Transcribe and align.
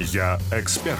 Я 0.00 0.38
эксперт. 0.52 0.98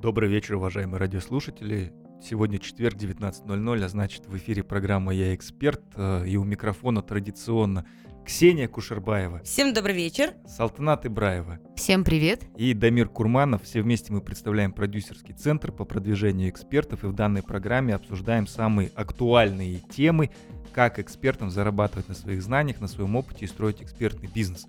Добрый 0.00 0.28
вечер, 0.28 0.56
уважаемые 0.56 0.98
радиослушатели. 0.98 1.92
Сегодня 2.22 2.58
четверг, 2.58 2.96
19.00, 2.96 3.84
а 3.84 3.88
значит 3.88 4.26
в 4.26 4.36
эфире 4.36 4.62
программа 4.62 5.12
«Я 5.12 5.34
эксперт». 5.34 5.80
э, 5.96 6.24
И 6.26 6.36
у 6.36 6.44
микрофона 6.44 7.02
традиционно 7.02 7.84
Ксения 8.24 8.68
Кушербаева, 8.68 9.40
Всем 9.42 9.74
добрый 9.74 9.94
вечер. 9.94 10.34
Салтанат 10.46 11.04
Ибраева 11.06 11.58
Всем 11.76 12.04
привет. 12.04 12.42
и 12.56 12.72
Дамир 12.72 13.08
Курманов. 13.08 13.64
Все 13.64 13.82
вместе 13.82 14.12
мы 14.12 14.20
представляем 14.20 14.72
продюсерский 14.72 15.34
центр 15.34 15.72
по 15.72 15.84
продвижению 15.84 16.48
экспертов 16.48 17.02
и 17.02 17.08
в 17.08 17.12
данной 17.14 17.42
программе 17.42 17.94
обсуждаем 17.94 18.46
самые 18.46 18.90
актуальные 18.94 19.80
темы, 19.90 20.30
как 20.72 20.98
экспертам 20.98 21.50
зарабатывать 21.50 22.08
на 22.08 22.14
своих 22.14 22.42
знаниях, 22.42 22.80
на 22.80 22.88
своем 22.88 23.16
опыте 23.16 23.44
и 23.44 23.48
строить 23.48 23.82
экспертный 23.82 24.28
бизнес. 24.28 24.66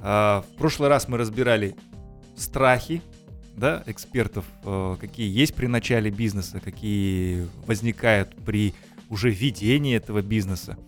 А, 0.00 0.44
В 0.52 0.56
прошлый 0.56 0.88
раз 0.88 1.08
мы 1.08 1.18
разбирали 1.18 1.74
страхи 2.36 3.02
да, 3.56 3.82
экспертов, 3.86 4.44
э, 4.64 4.96
какие 5.00 5.30
есть 5.30 5.54
при 5.54 5.66
начале 5.66 6.10
бизнеса, 6.10 6.60
какие 6.60 7.46
возникают 7.66 8.34
при 8.46 8.74
уже 9.10 9.30
ведении 9.30 9.94
этого 9.94 10.22
бизнеса. 10.22 10.78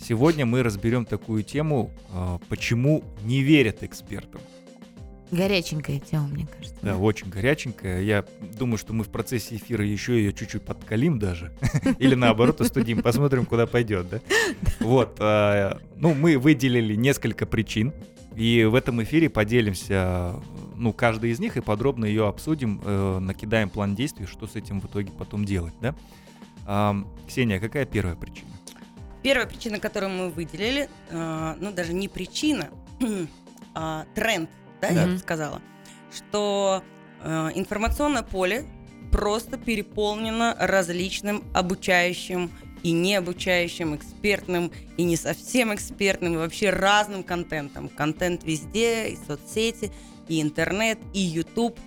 Сегодня 0.00 0.46
мы 0.46 0.62
разберем 0.62 1.04
такую 1.04 1.42
тему, 1.42 1.90
э, 2.12 2.38
почему 2.48 3.04
не 3.24 3.42
верят 3.42 3.82
экспертам. 3.82 4.40
Горяченькая 5.30 5.98
тема, 6.00 6.28
мне 6.28 6.46
кажется. 6.46 6.76
Да, 6.82 6.96
очень 6.96 7.28
горяченькая. 7.28 8.02
Я 8.02 8.24
думаю, 8.58 8.78
что 8.78 8.92
мы 8.92 9.04
в 9.04 9.08
процессе 9.08 9.56
эфира 9.56 9.84
еще 9.84 10.16
ее 10.16 10.32
чуть-чуть 10.32 10.62
подкалим 10.62 11.18
даже. 11.18 11.52
Или 11.98 12.14
наоборот, 12.14 12.60
остудим. 12.60 13.02
Посмотрим, 13.02 13.46
куда 13.46 13.66
пойдет, 13.66 14.08
да? 14.08 14.20
Вот. 14.80 15.16
а, 15.20 15.80
Ну, 15.96 16.14
мы 16.14 16.38
выделили 16.38 16.94
несколько 16.94 17.46
причин. 17.46 17.92
И 18.36 18.64
в 18.64 18.74
этом 18.74 19.02
эфире 19.02 19.30
поделимся, 19.30 20.34
ну, 20.74 20.92
каждой 20.92 21.30
из 21.30 21.38
них 21.38 21.56
и 21.56 21.60
подробно 21.60 22.04
ее 22.04 22.26
обсудим, 22.26 22.80
э, 22.84 23.18
накидаем 23.20 23.70
план 23.70 23.94
действий, 23.94 24.26
что 24.26 24.46
с 24.48 24.56
этим 24.56 24.80
в 24.80 24.86
итоге 24.86 25.12
потом 25.16 25.44
делать, 25.44 25.74
да? 25.80 25.94
Ам, 26.66 27.06
Ксения, 27.28 27.60
какая 27.60 27.84
первая 27.86 28.16
причина? 28.16 28.50
Первая 29.22 29.46
причина, 29.46 29.78
которую 29.78 30.12
мы 30.12 30.30
выделили, 30.30 30.88
э, 31.10 31.54
ну 31.60 31.72
даже 31.72 31.92
не 31.92 32.08
причина, 32.08 32.70
а 33.74 34.04
тренд, 34.14 34.50
да, 34.88 35.00
я 35.00 35.06
Мгм. 35.06 35.14
бы 35.14 35.18
сказала, 35.18 35.62
что 36.12 36.82
э, 37.22 37.50
информационное 37.54 38.22
поле 38.22 38.64
просто 39.10 39.56
переполнено 39.58 40.56
различным 40.58 41.44
обучающим 41.54 42.50
и 42.82 42.92
не 42.92 43.14
обучающим, 43.14 43.96
экспертным 43.96 44.70
и 44.96 45.04
не 45.04 45.16
совсем 45.16 45.74
экспертным, 45.74 46.34
и 46.34 46.36
вообще 46.36 46.70
разным 46.70 47.22
контентом. 47.22 47.88
Контент 47.88 48.44
везде, 48.44 49.08
и 49.08 49.18
соцсети, 49.26 49.90
и 50.28 50.42
интернет, 50.42 50.98
и 51.14 51.20
YouTube, 51.20 51.78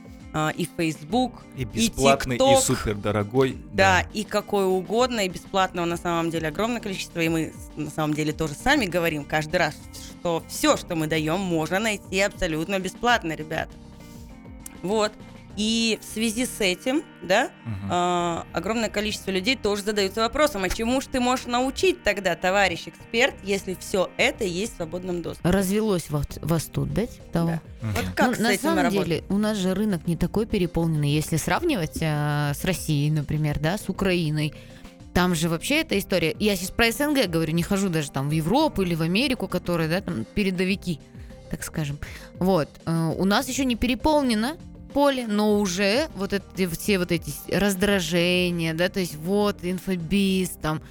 и 0.56 0.68
Facebook, 0.78 1.44
И 1.56 1.64
бесплатный, 1.64 2.36
и, 2.36 2.40
TikTok. 2.40 2.62
супер 2.62 2.96
дорогой. 2.96 3.58
Да, 3.74 4.02
и 4.14 4.24
какое 4.24 4.66
угодно, 4.66 5.22
и 5.22 5.30
бесплатного 5.30 5.86
на 5.86 5.98
самом 5.98 6.30
деле 6.30 6.50
огромное 6.50 6.80
количество, 6.80 7.20
и 7.20 7.30
мы 7.30 7.54
на 7.76 7.90
самом 7.90 8.14
деле 8.14 8.34
тоже 8.34 8.54
сами 8.54 8.86
говорим 8.86 9.24
каждый 9.26 9.56
раз, 9.58 9.76
что 10.20 10.44
все, 10.48 10.78
что 10.78 10.96
мы 10.96 11.08
даем, 11.08 11.40
можно 11.40 11.80
найти 11.80 12.20
абсолютно 12.20 12.80
бесплатно, 12.80 13.34
ребята. 13.34 13.72
Вот. 14.84 15.12
И 15.58 15.98
в 16.02 16.06
связи 16.14 16.46
с 16.46 16.62
этим, 16.62 17.02
да, 17.24 17.50
Мгм. 17.66 17.90
а, 17.92 18.46
огромное 18.54 18.90
количество 18.90 19.32
людей 19.32 19.56
тоже 19.56 19.82
задаются 19.82 20.22
вопросом, 20.22 20.64
а 20.64 20.70
чему 20.70 21.02
ж 21.02 21.06
ты 21.12 21.20
можешь 21.20 21.48
научить 21.48 22.04
тогда, 22.04 22.36
товарищ 22.36 22.88
эксперт, 22.88 23.34
если 23.44 23.76
все 23.80 24.12
это 24.18 24.44
есть 24.44 24.74
в 24.74 24.76
свободном 24.78 25.24
доступе? 25.24 25.50
Развелось 25.50 26.12
вас, 26.12 26.28
вас 26.44 26.66
тут, 26.66 26.94
да? 26.94 27.08
типа 27.08 27.24
того? 27.34 27.48
Да. 27.50 27.62
Мгм. 27.82 27.94
Вот 27.96 28.06
как 28.16 28.28
Ну, 28.28 28.34
с 28.36 28.40
на 28.40 28.52
этим 28.54 28.62
самом 28.62 28.84
работать? 28.84 29.08
деле, 29.08 29.24
у 29.30 29.38
нас 29.40 29.58
же 29.58 29.74
рынок 29.74 30.06
не 30.06 30.16
такой 30.16 30.46
переполненный, 30.46 31.10
если 31.10 31.38
сравнивать 31.38 31.98
э, 32.02 32.54
с 32.54 32.64
Россией, 32.64 33.10
например, 33.10 33.58
да, 33.60 33.80
с 33.80 33.90
Украиной. 33.90 34.54
Там 35.16 35.34
же 35.34 35.50
вообще 35.50 35.82
эта 35.82 35.98
история. 35.98 36.36
Я 36.40 36.56
сейчас 36.56 36.70
про 36.70 36.92
СНГ 36.92 37.26
говорю, 37.28 37.52
не 37.54 37.64
хожу 37.64 37.90
даже 37.90 38.12
там 38.12 38.30
в 38.30 38.32
Европу 38.32 38.84
или 38.84 38.94
в 38.94 39.02
Америку, 39.02 39.48
которые, 39.48 39.90
да, 39.90 40.02
там 40.02 40.24
передовики, 40.36 41.00
так 41.50 41.64
скажем. 41.64 41.98
Вот. 42.38 42.70
Э, 42.86 43.12
У 43.18 43.26
нас 43.26 43.48
еще 43.50 43.66
не 43.66 43.76
переполнено 43.76 44.56
поле, 44.98 45.28
но 45.28 45.60
уже 45.60 46.08
вот 46.16 46.34
эти 46.34 46.66
все 46.66 46.98
вот 46.98 47.12
эти 47.12 47.32
раздражения, 47.52 48.74
да, 48.74 48.90
то 48.90 49.00
есть 49.00 49.14
вот 49.14 49.58
инфобиз, 49.62 50.50
там, 50.60 50.82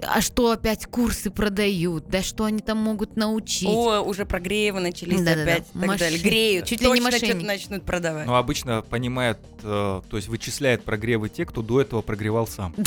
а 0.00 0.20
что 0.20 0.52
опять 0.52 0.86
курсы 0.86 1.28
продают, 1.28 2.06
да, 2.06 2.22
что 2.22 2.44
они 2.44 2.60
там 2.60 2.78
могут 2.78 3.16
научить. 3.16 3.66
О, 3.68 4.00
уже 4.02 4.26
прогревы 4.26 4.78
начались 4.78 5.22
Да-да-да. 5.22 5.42
опять 5.42 5.62
и 5.62 5.72
так 5.72 5.80
далее. 5.80 5.88
Мошенники. 5.88 6.22
Греют. 6.22 6.66
Чуть 6.66 6.80
ли 6.82 6.88
не 6.88 7.00
мошенники. 7.00 7.44
начнут 7.44 7.82
продавать. 7.82 8.26
Но 8.28 8.36
обычно 8.36 8.82
понимают, 8.82 9.40
э, 9.64 10.02
то 10.08 10.16
есть 10.16 10.28
вычисляет 10.28 10.84
прогревы 10.84 11.28
те, 11.28 11.44
кто 11.44 11.60
до 11.60 11.80
этого 11.80 12.00
прогревал 12.00 12.46
сам. 12.46 12.76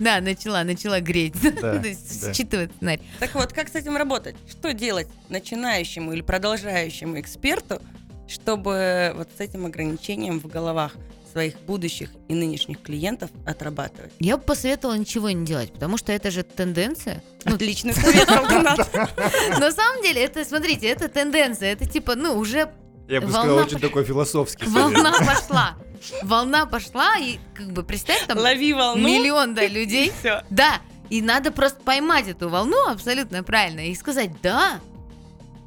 Да, 0.00 0.20
начала, 0.22 0.64
начала 0.64 1.00
греть. 1.00 1.34
Да, 1.40 1.78
То 1.80 1.86
есть 1.86 2.22
да. 2.22 2.32
считывает 2.32 2.72
сценарий. 2.74 3.02
Так 3.20 3.34
вот, 3.34 3.52
как 3.52 3.68
с 3.68 3.74
этим 3.74 3.96
работать? 3.96 4.34
Что 4.48 4.72
делать 4.72 5.06
начинающему 5.28 6.14
или 6.14 6.22
продолжающему 6.22 7.20
эксперту, 7.20 7.80
чтобы 8.28 9.12
вот 9.16 9.28
с 9.36 9.40
этим 9.40 9.66
ограничением 9.66 10.40
в 10.40 10.46
головах 10.46 10.92
своих 11.32 11.58
будущих 11.62 12.10
и 12.28 12.34
нынешних 12.34 12.80
клиентов 12.82 13.30
отрабатывать? 13.44 14.12
Я 14.20 14.36
бы 14.36 14.42
посоветовала 14.44 14.96
ничего 14.96 15.30
не 15.30 15.44
делать, 15.44 15.72
потому 15.72 15.96
что 15.96 16.12
это 16.12 16.30
же 16.30 16.42
тенденция. 16.44 17.22
Ну, 17.44 17.56
Отличный 17.56 17.92
совет, 17.94 18.28
на 19.58 19.72
самом 19.72 20.02
деле, 20.02 20.22
это, 20.24 20.44
смотрите, 20.44 20.86
это 20.86 21.08
тенденция. 21.08 21.72
Это 21.72 21.86
типа, 21.86 22.14
ну, 22.14 22.36
уже 22.38 22.70
Я 23.08 23.20
бы 23.20 23.26
Волна 23.26 23.40
сказал, 23.40 23.56
очень 23.58 23.76
пош- 23.78 23.80
такой 23.80 24.04
философский 24.04 24.66
волна 24.66 25.12
пошла. 25.18 25.74
Волна 26.22 26.66
пошла, 26.66 27.16
и 27.18 27.38
как 27.54 27.72
бы 27.72 27.82
представь, 27.82 28.26
там 28.26 28.38
Лови 28.38 28.72
волну. 28.72 29.02
миллион, 29.06 29.54
да, 29.54 29.66
людей. 29.66 30.12
Все. 30.20 30.42
Да, 30.50 30.80
и 31.10 31.20
надо 31.22 31.50
просто 31.50 31.80
поймать 31.82 32.28
эту 32.28 32.48
волну 32.48 32.76
абсолютно 32.88 33.42
правильно 33.42 33.88
и 33.88 33.94
сказать, 33.94 34.30
да, 34.42 34.80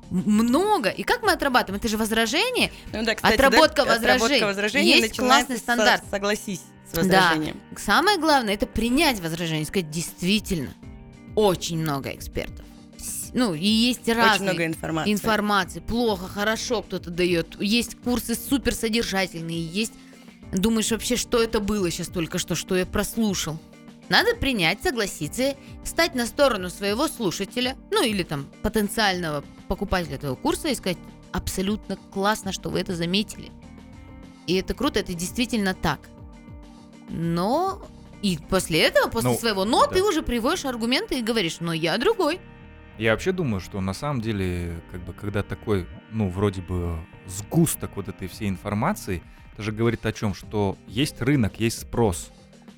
много. 0.09 0.89
И 0.89 1.03
как 1.03 1.21
мы 1.23 1.31
отрабатываем? 1.33 1.79
Это 1.79 1.87
же 1.89 1.97
возражение. 1.97 2.71
Ну 2.93 3.03
да, 3.03 3.15
кстати, 3.15 3.33
Отработка 3.33 3.83
да, 3.85 3.93
возражений. 3.95 4.15
Отработка 4.37 4.45
возражений 4.47 4.89
Есть 5.01 5.17
классный 5.17 5.57
со- 5.57 5.61
стандарт. 5.63 6.03
согласись 6.09 6.61
с 6.89 6.93
Да. 6.93 7.01
возражением. 7.01 7.57
Самое 7.77 8.17
главное 8.17 8.53
это 8.53 8.65
принять 8.65 9.19
возражение, 9.19 9.65
сказать 9.65 9.89
действительно 9.89 10.73
очень 11.35 11.79
много 11.79 12.09
экспертов. 12.13 12.65
Ну 13.33 13.53
и 13.53 13.67
есть 13.67 14.07
разные 14.07 14.31
Очень 14.33 14.43
много 14.43 14.65
информации. 14.65 15.11
информации. 15.13 15.79
Плохо, 15.81 16.27
хорошо 16.27 16.81
кто-то 16.81 17.09
дает. 17.11 17.61
Есть 17.61 17.97
курсы 18.03 18.35
супер 18.35 18.73
содержательные, 18.73 19.61
есть. 19.63 19.93
Думаешь 20.53 20.89
вообще, 20.91 21.17
что 21.17 21.43
это 21.43 21.59
было 21.59 21.91
сейчас 21.91 22.07
только 22.07 22.37
что, 22.39 22.55
что 22.55 22.75
я 22.77 22.85
прослушал. 22.85 23.59
Надо 24.07 24.33
принять, 24.37 24.81
согласиться, 24.81 25.55
встать 25.83 26.15
на 26.15 26.25
сторону 26.25 26.69
своего 26.69 27.09
слушателя, 27.09 27.75
ну 27.91 28.01
или 28.01 28.23
там 28.23 28.47
потенциального 28.63 29.43
покупателя 29.67 30.15
этого 30.15 30.35
курса 30.35 30.69
и 30.69 30.75
сказать, 30.75 30.97
абсолютно 31.31 31.97
классно, 32.11 32.51
что 32.51 32.69
вы 32.69 32.79
это 32.79 32.95
заметили. 32.95 33.51
И 34.47 34.55
это 34.55 34.73
круто, 34.73 34.99
это 34.99 35.13
действительно 35.13 35.73
так. 35.73 35.99
Но 37.09 37.81
и 38.21 38.37
после 38.49 38.81
этого, 38.81 39.09
после 39.09 39.31
Ну, 39.31 39.37
своего 39.37 39.65
«но» 39.65 39.85
да. 39.85 39.93
ты 39.93 40.03
уже 40.03 40.21
приводишь 40.21 40.65
аргументы 40.65 41.19
и 41.19 41.21
говоришь, 41.21 41.59
но 41.59 41.73
я 41.73 41.97
другой. 41.97 42.39
Я 42.97 43.11
вообще 43.11 43.31
думаю, 43.31 43.59
что 43.61 43.79
на 43.79 43.93
самом 43.93 44.21
деле, 44.21 44.81
как 44.91 45.01
бы, 45.01 45.13
когда 45.13 45.43
такой, 45.43 45.85
ну, 46.11 46.29
вроде 46.29 46.61
бы 46.61 46.97
сгусток 47.27 47.91
вот 47.95 48.07
этой 48.07 48.27
всей 48.27 48.49
информации, 48.49 49.21
это 49.53 49.61
же 49.61 49.71
говорит 49.71 50.05
о 50.05 50.13
чем, 50.13 50.33
что 50.33 50.77
есть 50.87 51.21
рынок, 51.21 51.59
есть 51.59 51.81
спрос. 51.81 52.31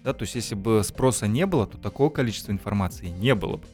Да, 0.04 0.14
то 0.14 0.24
есть 0.24 0.36
если 0.36 0.56
бы 0.56 0.84
спроса 0.84 1.28
не 1.28 1.46
было, 1.46 1.68
то 1.68 1.78
такого 1.78 2.10
количества 2.10 2.52
информации 2.52 3.08
не 3.08 3.36
было 3.36 3.58
бы. 3.58 3.68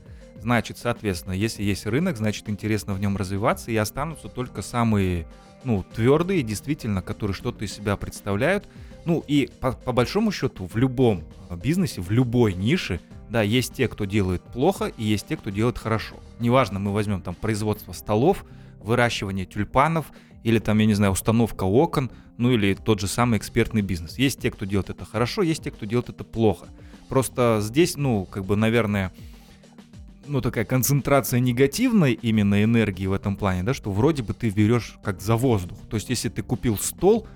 Значит, 0.46 0.78
соответственно, 0.78 1.34
если 1.34 1.64
есть 1.64 1.88
рынок, 1.88 2.18
значит, 2.18 2.48
интересно 2.50 2.94
в 2.94 3.00
нем 3.00 3.18
развиваться, 3.18 3.72
и 3.72 3.76
останутся 3.78 4.30
только 4.30 4.62
самые, 4.62 5.26
ну, 5.64 5.84
твердые, 5.96 6.44
действительно, 6.44 7.02
которые 7.02 7.34
что-то 7.34 7.66
из 7.66 7.74
себя 7.74 7.98
представляют. 7.98 8.68
Ну, 9.06 9.24
и 9.28 9.50
по, 9.60 9.72
по 9.72 9.92
большому 9.92 10.32
счету, 10.32 10.68
в 10.72 10.76
любом 10.76 11.24
э, 11.50 11.56
бизнесе, 11.56 12.00
в 12.00 12.12
любой 12.12 12.54
нише, 12.54 13.00
да, 13.28 13.42
есть 13.42 13.74
те, 13.74 13.88
кто 13.88 14.06
делает 14.06 14.44
плохо, 14.44 14.86
и 14.86 15.04
есть 15.04 15.26
те, 15.26 15.36
кто 15.36 15.50
делает 15.50 15.80
хорошо. 15.80 16.18
Неважно, 16.40 16.78
мы 16.78 16.94
возьмем 16.94 17.24
там 17.24 17.34
производство 17.34 17.92
столов, 17.92 18.46
выращивание 18.84 19.48
тюльпанов, 19.48 20.12
или 20.44 20.60
там, 20.60 20.78
я 20.78 20.86
не 20.86 20.94
знаю, 20.94 21.14
установка 21.14 21.64
окон, 21.64 22.12
ну 22.38 22.52
или 22.52 22.76
тот 22.76 23.00
же 23.00 23.08
самый 23.08 23.40
экспертный 23.40 23.82
бизнес. 23.82 24.20
Есть 24.20 24.42
те, 24.42 24.52
кто 24.52 24.66
делает 24.66 24.92
это 24.92 25.06
хорошо, 25.06 25.42
есть 25.42 25.64
те, 25.64 25.72
кто 25.72 25.88
делает 25.88 26.10
это 26.10 26.24
плохо. 26.24 26.68
Просто 27.10 27.62
здесь, 27.64 27.96
ну, 27.98 28.26
как 28.26 28.46
бы, 28.46 28.56
наверное, 28.56 29.12
ну, 30.28 30.42
такая 30.42 30.66
концентрация 30.66 31.40
негативной 31.40 32.14
именно 32.14 32.64
энергии 32.64 33.08
в 33.08 33.14
этом 33.14 33.36
плане, 33.36 33.64
да, 33.64 33.74
что 33.74 33.92
вроде 33.92 34.24
бы 34.24 34.34
ты 34.34 34.50
берешь 34.50 34.98
как 35.04 35.22
за 35.22 35.36
воздух. 35.36 35.78
То 35.90 35.98
есть, 35.98 36.10
если 36.10 36.30
ты 36.30 36.42
купил 36.42 36.78
стол, 36.78 37.28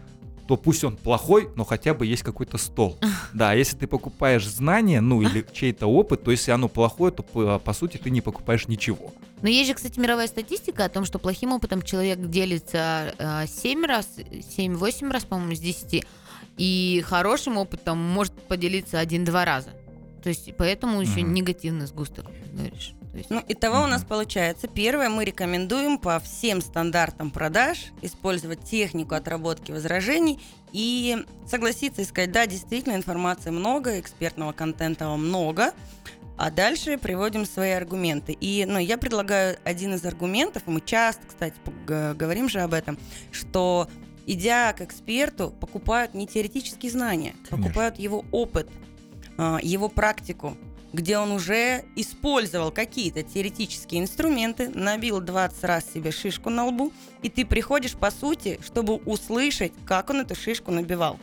то 0.48 0.58
пусть 0.58 0.84
он 0.84 0.98
плохой, 0.98 1.48
но 1.56 1.64
хотя 1.64 1.94
бы 1.94 2.08
есть 2.08 2.24
какой-то 2.24 2.58
стол. 2.58 2.98
Да, 3.34 3.52
а 3.52 3.54
если 3.54 3.78
ты 3.78 3.86
покупаешь 3.86 4.48
знания, 4.48 5.02
ну 5.02 5.22
или 5.22 5.46
чей-то 5.54 5.86
опыт, 5.86 6.24
то 6.24 6.32
если 6.32 6.50
оно 6.50 6.68
плохое, 6.68 7.12
то 7.14 7.22
по, 7.22 7.60
по 7.60 7.74
сути 7.74 7.98
ты 7.98 8.10
не 8.10 8.22
покупаешь 8.22 8.68
ничего. 8.68 9.14
Но 9.44 9.50
есть 9.50 9.70
же, 9.70 9.76
кстати, 9.76 10.00
мировая 10.00 10.28
статистика 10.28 10.86
о 10.86 10.90
том, 10.90 11.06
что 11.06 11.20
плохим 11.20 11.54
опытом 11.54 11.84
человек 11.84 12.20
делится 12.20 13.14
э, 13.20 13.46
7 13.48 13.86
раз, 13.86 14.10
7-8 14.18 15.12
раз, 15.12 15.26
по-моему, 15.26 15.56
с 15.56 15.60
10, 15.60 16.04
и 16.58 17.04
хорошим 17.08 17.58
опытом 17.58 18.00
может 18.00 18.34
поделиться 18.34 19.00
один-два 19.00 19.46
раза. 19.46 19.70
То 20.24 20.30
есть 20.30 20.50
поэтому 20.58 21.02
еще 21.02 21.22
Мгм. 21.22 21.34
негативный 21.34 21.88
сгусток, 21.88 22.26
говоришь. 22.54 22.94
То 23.12 23.18
есть- 23.18 23.30
Ну, 23.30 23.44
итого 23.48 23.84
у 23.84 23.88
нас 23.88 24.04
получается. 24.04 24.68
Первое, 24.68 25.10
мы 25.10 25.26
рекомендуем 25.26 25.98
по 25.98 26.20
всем 26.20 26.62
стандартам 26.62 27.32
продаж 27.32 27.88
использовать 28.02 28.64
технику 28.64 29.16
отработки 29.16 29.72
возражений 29.72 30.40
и 30.72 31.18
согласиться 31.48 32.02
и 32.02 32.06
сказать, 32.06 32.32
да, 32.32 32.46
действительно, 32.46 32.94
информации 32.96 33.50
много, 33.50 34.00
экспертного 34.00 34.52
контента 34.52 35.08
много, 35.10 35.74
а 36.38 36.52
дальше 36.52 36.98
приводим 36.98 37.46
свои 37.46 37.72
аргументы. 37.72 38.34
И 38.40 38.66
ну, 38.68 38.78
я 38.78 38.98
предлагаю 38.98 39.58
один 39.64 39.96
из 39.96 40.06
аргументов, 40.06 40.64
мы 40.68 40.80
часто, 40.80 41.26
кстати, 41.28 41.56
говорим 41.88 42.48
же 42.48 42.60
об 42.62 42.74
этом, 42.74 42.98
что 43.32 43.90
идя 44.28 44.72
к 44.74 44.82
эксперту, 44.82 45.50
покупают 45.60 46.14
не 46.14 46.28
теоретические 46.28 46.92
знания, 46.92 47.34
Конечно. 47.50 47.58
покупают 47.58 47.98
его 47.98 48.24
опыт, 48.32 48.70
его 49.62 49.90
практику, 49.90 50.58
где 50.92 51.18
он 51.18 51.32
уже 51.32 51.86
использовал 51.96 52.72
какие-то 52.72 53.24
теоретические 53.24 54.02
инструменты, 54.02 54.70
набил 54.70 55.22
20 55.22 55.64
раз 55.64 55.86
себе 55.94 56.12
шишку 56.12 56.50
на 56.50 56.66
лбу, 56.66 56.92
и 57.22 57.30
ты 57.30 57.46
приходишь, 57.46 57.96
по 57.96 58.12
сути, 58.12 58.60
чтобы 58.64 58.96
услышать, 58.96 59.72
как 59.86 60.10
он 60.10 60.22
эту 60.22 60.36
шишку 60.36 60.72
набивал. 60.72 61.20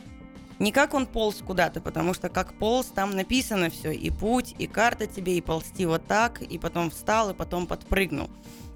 Не 0.59 0.71
как 0.71 0.95
он 0.95 1.05
полз 1.05 1.43
куда-то, 1.45 1.81
потому 1.81 2.15
что 2.15 2.29
как 2.29 2.53
полз, 2.53 2.87
там 2.87 3.11
написано 3.11 3.69
все, 3.69 3.91
и 3.91 4.09
путь, 4.09 4.55
и 4.57 4.65
карта 4.65 5.05
тебе, 5.05 5.37
и 5.37 5.41
ползти 5.41 5.85
вот 5.85 6.07
так, 6.07 6.41
и 6.41 6.57
потом 6.57 6.89
встал, 6.89 7.29
и 7.29 7.33
потом 7.35 7.67
подпрыгнул. 7.67 8.29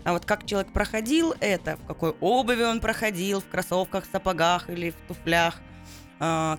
А 0.03 0.13
вот 0.13 0.25
как 0.25 0.45
человек 0.45 0.71
проходил 0.71 1.33
это, 1.39 1.77
в 1.77 1.87
какой 1.87 2.11
обуви 2.19 2.63
он 2.63 2.81
проходил, 2.81 3.41
в 3.41 3.47
кроссовках, 3.47 4.05
сапогах 4.11 4.69
или 4.69 4.91
в 4.91 4.95
туфлях, 5.07 5.61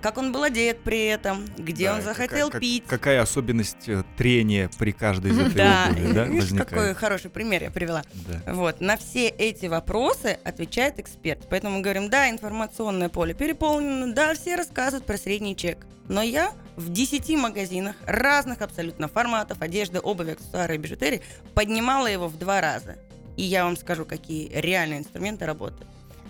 как 0.02 0.18
он 0.18 0.32
был 0.32 0.42
одет 0.42 0.80
при 0.82 1.06
этом, 1.06 1.44
где 1.56 1.86
Да, 1.86 1.94
он 1.94 2.02
захотел 2.02 2.46
какая- 2.46 2.50
как- 2.50 2.60
пить. 2.60 2.84
Какая 2.88 3.22
особенность 3.22 3.88
э, 3.88 4.02
трения 4.16 4.68
при 4.78 4.90
каждой 4.90 5.30
из 5.30 5.38
этой 5.38 5.54
Да, 5.54 5.86
обуви, 5.90 6.12
да, 6.12 6.24
видишь, 6.24 6.42
возникает? 6.44 6.68
какой 6.70 6.94
хороший 6.94 7.30
пример 7.30 7.62
я 7.62 7.70
привела. 7.70 8.02
Да. 8.12 8.54
Вот, 8.54 8.80
на 8.80 8.96
все 8.96 9.28
эти 9.28 9.66
вопросы 9.66 10.38
отвечает 10.44 10.98
эксперт. 10.98 11.46
Поэтому 11.48 11.76
мы 11.76 11.82
говорим, 11.82 12.10
да, 12.10 12.28
информационное 12.28 13.08
поле 13.08 13.34
переполнено, 13.34 14.12
да, 14.12 14.34
все 14.34 14.56
рассказывают 14.56 15.06
про 15.06 15.16
средний 15.16 15.54
чек. 15.54 15.86
Но 16.08 16.22
я 16.22 16.52
в 16.76 16.90
10 16.90 17.36
магазинах 17.36 17.94
разных 18.06 18.62
абсолютно 18.62 19.06
форматов, 19.06 19.62
одежды, 19.62 20.00
обуви, 20.00 20.32
аксессуары 20.32 20.74
и 20.74 20.78
бижутерии 20.78 21.22
поднимала 21.54 22.08
его 22.08 22.26
в 22.26 22.36
два 22.36 22.60
раза. 22.60 22.96
И 23.36 23.42
я 23.44 23.64
вам 23.64 23.76
скажу, 23.76 24.04
какие 24.04 24.50
реальные 24.52 24.98
инструменты 24.98 25.46
работают. 25.46 25.86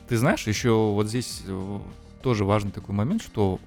Ты 0.08 0.18
знаешь, 0.18 0.46
еще 0.46 0.70
вот 0.92 1.08
здесь 1.08 1.40
тоже 2.22 2.44
важный 2.44 2.70
такой 2.70 2.94
момент, 2.94 3.22
что 3.22 3.60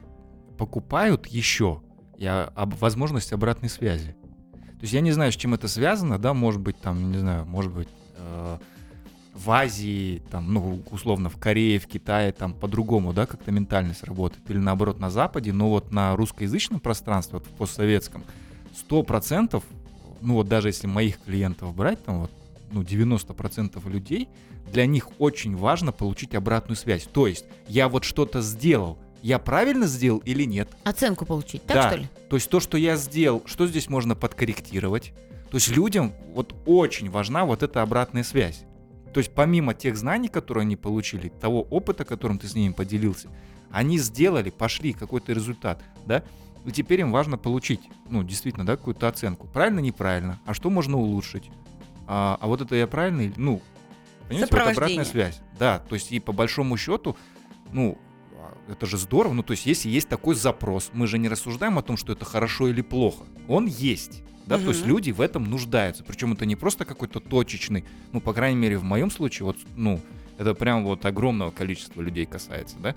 покупают 0.57 1.28
еще 1.28 1.81
и 2.18 2.25
об 2.25 2.75
возможности 2.75 3.34
обратной 3.34 3.69
связи. 3.69 4.16
То 4.75 4.81
есть 4.81 4.94
я 4.94 5.02
не 5.02 5.12
знаю, 5.12 5.31
с 5.31 5.36
чем 5.36 5.54
это 5.54 5.68
связано, 5.68 6.18
да, 6.18 6.34
может 6.34 6.62
быть, 6.62 6.80
там, 6.80 7.12
не 7.12 7.18
знаю, 7.18 7.46
может 7.46 7.74
быть, 7.74 7.90
э, 8.18 8.57
в 9.34 9.52
Азии, 9.52 10.24
там, 10.31 10.54
ну, 10.54 10.81
условно, 10.92 11.30
в 11.30 11.38
Корее, 11.38 11.80
в 11.80 11.88
Китае, 11.88 12.31
там, 12.31 12.54
по-другому, 12.54 13.13
да, 13.13 13.25
как-то 13.25 13.52
ментальность 13.52 14.04
работает, 14.04 14.50
или 14.50 14.57
наоборот, 14.57 15.00
на 15.00 15.10
Западе, 15.10 15.52
но 15.52 15.69
вот 15.69 15.92
на 15.92 16.16
русскоязычном 16.16 16.80
пространстве, 16.80 17.40
вот 17.40 17.48
в 17.48 17.52
постсоветском, 17.52 18.24
сто 18.75 19.04
процентов, 19.04 19.63
ну, 20.22 20.36
вот 20.36 20.48
даже 20.48 20.69
если 20.69 20.88
моих 20.88 21.19
клиентов 21.19 21.75
брать, 21.75 22.04
там, 22.04 22.22
вот, 22.22 22.31
ну, 22.75 22.81
90% 22.83 23.89
людей, 23.89 24.27
для 24.72 24.86
них 24.86 25.10
очень 25.19 25.56
важно 25.56 25.92
получить 25.94 26.36
обратную 26.36 26.75
связь. 26.75 27.07
То 27.12 27.25
есть, 27.25 27.45
я 27.69 27.88
вот 27.88 28.04
что-то 28.04 28.42
сделал, 28.42 29.00
я 29.22 29.39
правильно 29.39 29.88
сделал 29.88 30.19
или 30.19 30.44
нет? 30.44 30.68
Оценку 30.83 31.25
получить, 31.25 31.66
так 31.66 31.75
Да. 31.75 31.89
что 31.89 32.00
ли? 32.00 32.07
То 32.30 32.36
есть 32.36 32.50
то, 32.50 32.60
что 32.60 32.77
я 32.77 32.98
сделал, 32.98 33.42
что 33.45 33.66
здесь 33.66 33.89
можно 33.89 34.13
подкорректировать? 34.16 35.13
То 35.50 35.56
есть 35.57 35.69
людям 35.69 36.12
вот 36.33 36.54
очень 36.66 37.10
важна 37.10 37.45
вот 37.45 37.63
эта 37.63 37.81
обратная 37.81 38.24
связь. 38.24 38.66
То 39.13 39.19
есть 39.19 39.31
помимо 39.33 39.74
тех 39.74 39.95
знаний, 39.95 40.28
которые 40.28 40.63
они 40.63 40.75
получили, 40.75 41.30
того 41.30 41.62
опыта, 41.62 42.04
которым 42.04 42.38
ты 42.39 42.50
с 42.50 42.56
ними 42.56 42.74
поделился, 42.74 43.30
они 43.71 43.98
сделали, 44.00 44.50
пошли 44.50 44.92
какой-то 44.92 45.31
результат, 45.31 45.81
да? 46.06 46.24
И 46.66 46.71
теперь 46.71 47.01
им 47.01 47.12
важно 47.12 47.38
получить, 47.38 47.80
ну, 48.10 48.24
действительно, 48.24 48.66
да, 48.66 48.75
какую-то 48.75 49.07
оценку. 49.07 49.48
Правильно, 49.48 49.80
неправильно? 49.80 50.42
А 50.45 50.54
что 50.54 50.69
можно 50.69 50.98
улучшить? 50.98 51.50
А, 52.07 52.38
а 52.40 52.48
вот 52.48 52.62
это 52.62 52.75
я 52.75 52.88
правильно, 52.88 53.34
ну, 53.38 53.62
понимаете, 54.28 54.56
вот 54.56 54.68
обратная 54.68 55.06
связь. 55.06 55.42
Да, 55.57 55.80
то 55.80 55.96
есть 55.96 56.12
и 56.12 56.19
по 56.19 56.31
большому 56.31 56.78
счету, 56.78 57.18
ну, 57.72 57.98
а, 58.34 58.54
это 58.72 58.86
же 58.86 58.98
здорово. 58.98 59.34
Ну, 59.34 59.44
то 59.44 59.52
есть, 59.52 59.66
если 59.66 59.90
есть 59.90 60.07
такой 60.07 60.36
запрос, 60.36 60.92
мы 60.94 61.07
же 61.07 61.18
не 61.18 61.28
рассуждаем 61.30 61.78
о 61.78 61.81
том, 61.81 61.98
что 61.98 62.13
это 62.13 62.25
хорошо 62.25 62.68
или 62.68 62.81
плохо. 62.81 63.24
Он 63.48 63.66
есть. 63.66 64.24
Да, 64.46 64.60
то 64.60 64.69
есть 64.69 64.86
люди 64.86 65.10
в 65.10 65.22
этом 65.22 65.46
нуждаются. 65.46 66.04
Причем 66.04 66.34
это 66.34 66.46
не 66.46 66.56
просто 66.56 66.86
какой-то 66.86 67.19
точечный, 67.19 67.84
ну, 68.12 68.22
по 68.22 68.31
крайней 68.31 68.60
мере, 68.60 68.78
в 68.78 68.84
моем 68.84 69.10
случае, 69.10 69.48
вот, 69.48 69.57
ну, 69.75 70.00
это 70.38 70.54
прям 70.54 70.86
вот 70.86 71.04
огромного 71.06 71.50
количества 71.50 72.02
людей 72.02 72.28
касается, 72.28 72.75
да. 72.78 72.96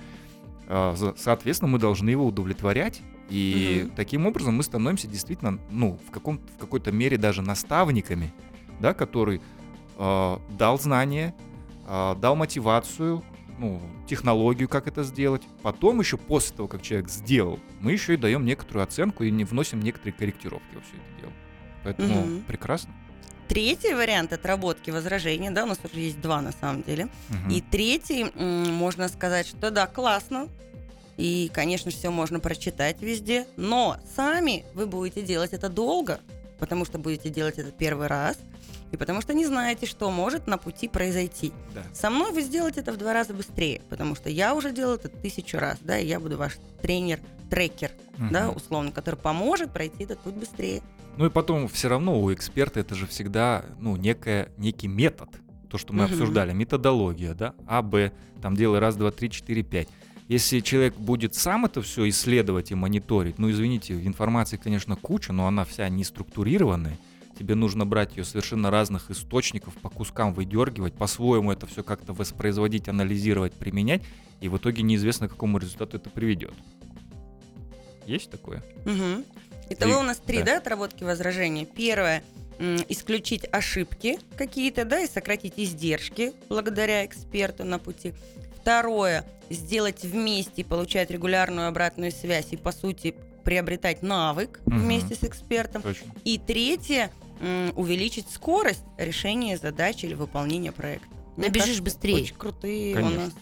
А, 0.66 0.94
Соответственно, 1.16 1.70
мы 1.70 1.78
должны 1.78 2.10
его 2.10 2.26
удовлетворять, 2.26 3.00
и 3.30 3.84
Мгм. 3.84 3.94
таким 3.96 4.26
образом 4.26 4.56
мы 4.56 4.62
становимся 4.62 5.08
действительно, 5.08 5.58
ну, 5.70 5.98
в, 6.06 6.10
каком, 6.10 6.38
в 6.38 6.58
какой-то 6.58 6.92
мере 6.92 7.16
даже 7.16 7.40
наставниками, 7.40 8.32
да, 8.80 8.94
который 8.94 9.40
э, 9.96 10.38
дал 10.50 10.78
знания, 10.78 11.34
э, 11.86 12.14
дал 12.20 12.36
мотивацию, 12.36 13.24
ну, 13.58 13.80
технологию, 14.06 14.68
как 14.68 14.86
это 14.86 15.02
сделать. 15.02 15.42
Потом 15.62 16.00
еще 16.00 16.16
после 16.16 16.56
того, 16.56 16.68
как 16.68 16.82
человек 16.82 17.08
сделал, 17.08 17.58
мы 17.80 17.92
еще 17.92 18.14
и 18.14 18.16
даем 18.16 18.44
некоторую 18.44 18.84
оценку 18.84 19.24
и 19.24 19.30
не 19.30 19.44
вносим 19.44 19.80
некоторые 19.80 20.12
корректировки 20.14 20.74
во 20.74 20.80
все 20.80 20.92
это 20.94 21.20
дело. 21.20 21.32
Поэтому 21.84 22.24
Мгм. 22.26 22.42
прекрасно. 22.42 22.94
Третий 23.48 23.94
вариант 23.94 24.32
отработки 24.32 24.90
возражения, 24.90 25.50
да, 25.50 25.64
у 25.64 25.66
нас 25.66 25.80
уже 25.82 26.00
есть 26.00 26.20
два 26.20 26.42
на 26.42 26.52
самом 26.52 26.82
деле. 26.82 27.08
Мгм. 27.30 27.50
И 27.50 27.60
третий, 27.62 28.26
можно 28.34 29.08
сказать, 29.08 29.46
что 29.46 29.70
да, 29.70 29.86
классно. 29.86 30.48
И, 31.16 31.50
конечно, 31.52 31.90
все 31.90 32.10
можно 32.10 32.38
прочитать 32.38 33.02
везде. 33.02 33.46
Но 33.56 33.96
сами 34.14 34.64
вы 34.74 34.86
будете 34.86 35.22
делать 35.22 35.52
это 35.52 35.68
долго, 35.68 36.20
потому 36.58 36.84
что 36.84 36.98
будете 36.98 37.30
делать 37.30 37.58
это 37.58 37.70
первый 37.70 38.06
раз. 38.06 38.38
И 38.90 38.96
потому 38.96 39.20
что 39.20 39.34
не 39.34 39.44
знаете, 39.44 39.84
что 39.86 40.10
может 40.10 40.46
на 40.46 40.56
пути 40.56 40.88
произойти. 40.88 41.52
Да. 41.74 41.82
Со 41.92 42.08
мной 42.08 42.32
вы 42.32 42.40
сделаете 42.40 42.80
это 42.80 42.92
в 42.92 42.96
два 42.96 43.12
раза 43.12 43.34
быстрее, 43.34 43.82
потому 43.90 44.14
что 44.14 44.30
я 44.30 44.54
уже 44.54 44.72
делал 44.72 44.94
это 44.94 45.08
тысячу 45.08 45.58
раз, 45.58 45.78
да, 45.82 45.98
и 45.98 46.06
я 46.06 46.18
буду 46.18 46.38
ваш 46.38 46.56
тренер, 46.80 47.20
трекер, 47.50 47.90
да, 48.30 48.46
Мгм. 48.48 48.56
условно, 48.56 48.90
который 48.92 49.16
поможет 49.16 49.72
пройти 49.72 50.04
этот 50.04 50.20
путь 50.20 50.34
быстрее. 50.34 50.82
Ну 51.18 51.26
и 51.26 51.30
потом 51.30 51.68
все 51.68 51.88
равно 51.88 52.18
у 52.20 52.32
эксперта 52.32 52.80
это 52.80 52.94
же 52.94 53.06
всегда, 53.06 53.64
ну, 53.78 53.96
некая, 53.96 54.48
некий 54.56 54.88
метод. 54.88 55.28
То, 55.68 55.76
что 55.76 55.92
мы 55.92 56.04
Мгм. 56.04 56.12
обсуждали, 56.14 56.52
методология, 56.54 57.34
да, 57.34 57.54
А, 57.66 57.82
Б, 57.82 58.12
там 58.40 58.56
делай 58.56 58.78
раз, 58.78 58.96
два, 58.96 59.10
три, 59.10 59.30
четыре, 59.30 59.62
пять. 59.62 59.88
Если 60.28 60.60
человек 60.60 60.94
будет 60.94 61.34
сам 61.34 61.64
это 61.64 61.80
все 61.80 62.06
исследовать 62.08 62.70
и 62.70 62.74
мониторить, 62.74 63.38
ну, 63.38 63.50
извините, 63.50 63.94
информации, 63.94 64.58
конечно, 64.58 64.94
куча, 64.94 65.32
но 65.32 65.46
она 65.46 65.64
вся 65.64 65.88
не 65.88 66.04
структурированная. 66.04 66.98
Тебе 67.38 67.54
нужно 67.54 67.86
брать 67.86 68.16
ее 68.16 68.24
совершенно 68.24 68.70
разных 68.70 69.10
источников, 69.10 69.74
по 69.74 69.88
кускам 69.88 70.34
выдергивать, 70.34 70.92
по-своему 70.92 71.50
это 71.50 71.66
все 71.66 71.82
как-то 71.82 72.12
воспроизводить, 72.12 72.88
анализировать, 72.88 73.54
применять, 73.54 74.02
и 74.40 74.48
в 74.48 74.58
итоге 74.58 74.82
неизвестно, 74.82 75.28
к 75.28 75.30
какому 75.32 75.58
результату 75.58 75.96
это 75.96 76.10
приведет. 76.10 76.52
Есть 78.06 78.30
такое? 78.30 78.62
Угу. 78.84 79.24
Итого 79.70 79.92
Три, 79.92 80.00
у 80.00 80.02
нас 80.02 80.18
три, 80.18 80.38
да. 80.38 80.44
да, 80.44 80.58
отработки 80.58 81.04
возражений. 81.04 81.64
Первое 81.64 82.22
исключить 82.88 83.46
ошибки 83.52 84.18
какие-то, 84.36 84.84
да, 84.84 85.00
и 85.00 85.06
сократить 85.06 85.54
издержки 85.56 86.32
благодаря 86.48 87.06
эксперту 87.06 87.64
на 87.64 87.78
пути. 87.78 88.14
Второе 88.68 89.24
сделать 89.48 90.02
вместе 90.04 90.60
и 90.60 90.62
получать 90.62 91.10
регулярную 91.10 91.68
обратную 91.68 92.12
связь 92.12 92.48
и 92.50 92.58
по 92.58 92.70
сути 92.70 93.14
приобретать 93.42 94.02
навык 94.02 94.60
Мгм. 94.66 94.80
вместе 94.80 95.14
с 95.14 95.24
экспертом. 95.24 95.80
Точно. 95.80 96.12
И 96.24 96.36
третье 96.36 97.10
увеличить 97.76 98.28
скорость 98.30 98.84
решения 98.98 99.56
задач 99.56 100.04
или 100.04 100.12
выполнения 100.12 100.70
проекта. 100.70 101.08
Мне 101.38 101.46
Набежишь 101.46 101.64
кажется, 101.78 101.82
быстрее. 101.82 102.14
Очень 102.16 102.34
крутые 102.34 102.94
Конечно. 102.94 103.16
у 103.16 103.20
нас 103.24 103.32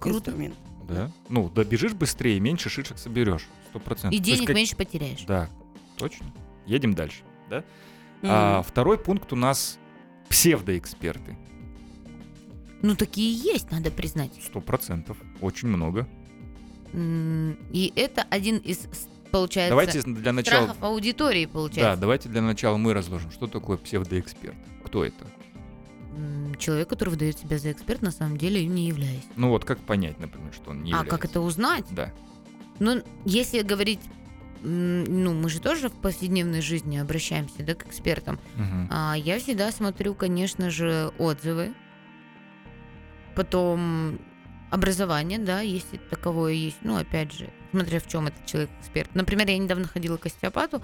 Круто. 0.00 0.16
инструменты. 0.30 0.56
Да. 0.88 1.10
Ну, 1.28 1.50
добежишь 1.50 1.92
быстрее, 1.92 2.40
меньше 2.40 2.70
шишек 2.70 2.96
соберешь. 2.96 3.46
Сто 3.68 3.80
процентов. 3.80 4.12
И 4.12 4.16
есть 4.16 4.24
денег 4.24 4.46
как- 4.46 4.56
меньше 4.56 4.76
потеряешь. 4.76 5.24
Да, 5.26 5.50
точно. 5.98 6.32
Едем 6.64 6.94
дальше. 6.94 7.20
Да? 7.50 7.64
А, 8.22 8.60
Мгм. 8.60 8.64
второй 8.64 8.96
пункт 8.96 9.30
у 9.34 9.36
нас 9.36 9.78
псевдоэксперты. 10.30 11.36
Ну, 12.82 12.96
такие 12.96 13.32
есть, 13.34 13.70
надо 13.70 13.90
признать. 13.90 14.32
Сто 14.44 14.60
процентов. 14.60 15.16
Очень 15.40 15.68
много. 15.68 16.06
И 16.92 17.92
это 17.96 18.24
один 18.28 18.58
из, 18.58 18.86
получается, 19.30 19.70
Давайте 19.70 20.02
для 20.02 20.32
начала... 20.32 20.64
страхов 20.64 20.82
аудитории, 20.82 21.46
Да, 21.46 21.52
получается. 21.52 22.00
давайте 22.00 22.28
для 22.28 22.42
начала 22.42 22.76
мы 22.76 22.92
разложим, 22.92 23.30
что 23.30 23.46
такое 23.46 23.78
псевдоэксперт. 23.78 24.56
Кто 24.84 25.04
это? 25.04 25.24
Человек, 26.58 26.88
который 26.88 27.08
выдает 27.10 27.38
себя 27.38 27.58
за 27.58 27.72
эксперт, 27.72 28.02
на 28.02 28.10
самом 28.10 28.36
деле 28.36 28.62
им 28.62 28.74
не 28.74 28.86
являясь. 28.88 29.24
Ну 29.36 29.48
вот 29.48 29.64
как 29.64 29.78
понять, 29.78 30.20
например, 30.20 30.52
что 30.52 30.72
он 30.72 30.82
не 30.82 30.92
а 30.92 30.96
является? 30.96 31.10
как 31.16 31.24
это 31.24 31.40
узнать? 31.40 31.86
Да. 31.90 32.12
Ну, 32.78 33.02
если 33.24 33.62
говорить, 33.62 34.00
ну, 34.60 35.32
мы 35.32 35.48
же 35.48 35.60
тоже 35.60 35.88
в 35.88 35.94
повседневной 35.94 36.60
жизни 36.60 36.98
обращаемся, 36.98 37.62
да, 37.62 37.74
к 37.74 37.86
экспертам. 37.86 38.38
Мгм. 38.56 38.88
А 38.90 39.14
я 39.16 39.38
всегда 39.38 39.72
смотрю, 39.72 40.14
конечно 40.14 40.70
же, 40.70 41.12
отзывы. 41.18 41.72
Потом 43.34 44.18
образование, 44.70 45.38
да, 45.38 45.60
если 45.60 45.98
таковое 46.10 46.52
есть. 46.52 46.78
Ну, 46.82 46.96
опять 46.96 47.32
же, 47.32 47.50
смотря 47.70 48.00
в 48.00 48.08
чем 48.08 48.26
этот 48.28 48.44
человек 48.46 48.70
эксперт. 48.80 49.14
Например, 49.14 49.46
я 49.48 49.58
недавно 49.58 49.86
ходила 49.86 50.16
к 50.16 50.26
остеопату, 50.26 50.82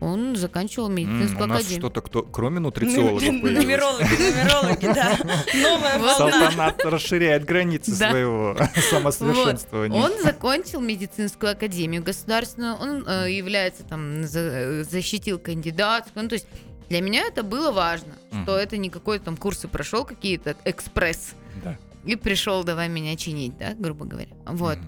он 0.00 0.36
заканчивал 0.36 0.88
медицинскую 0.88 1.44
у 1.44 1.46
нас 1.46 1.58
академию. 1.60 1.80
что-то 1.80 2.00
кто, 2.02 2.22
кроме 2.22 2.60
нутрициологов. 2.60 3.20
Нумерологи, 3.22 4.04
нумерологи, 4.04 4.86
да. 4.94 5.18
Новая 5.54 5.98
волна. 5.98 6.14
Салтанат 6.14 6.84
расширяет 6.84 7.44
границы 7.44 7.92
своего 7.94 8.56
самосовершенствования. 8.90 10.00
Он 10.00 10.12
закончил 10.22 10.80
медицинскую 10.80 11.50
академию 11.52 12.02
государственную, 12.02 12.76
он 12.76 13.04
э, 13.08 13.32
является 13.32 13.82
там, 13.82 14.22
за- 14.24 14.84
защитил 14.84 15.40
кандидатскую. 15.40 16.22
Ну, 16.22 16.28
то 16.28 16.34
есть 16.34 16.46
для 16.88 17.00
меня 17.00 17.24
это 17.26 17.42
было 17.42 17.72
важно, 17.72 18.12
что 18.44 18.56
это 18.56 18.76
не 18.76 18.90
какой-то 18.90 19.24
там 19.26 19.36
курсы 19.36 19.66
прошел, 19.66 20.04
какие-то 20.04 20.54
экспресс, 20.64 21.32
Да. 21.64 21.76
И 22.08 22.16
пришел 22.16 22.64
давай 22.64 22.88
меня 22.88 23.16
чинить, 23.16 23.58
да, 23.58 23.74
грубо 23.74 24.06
говоря. 24.06 24.34
Вот. 24.46 24.78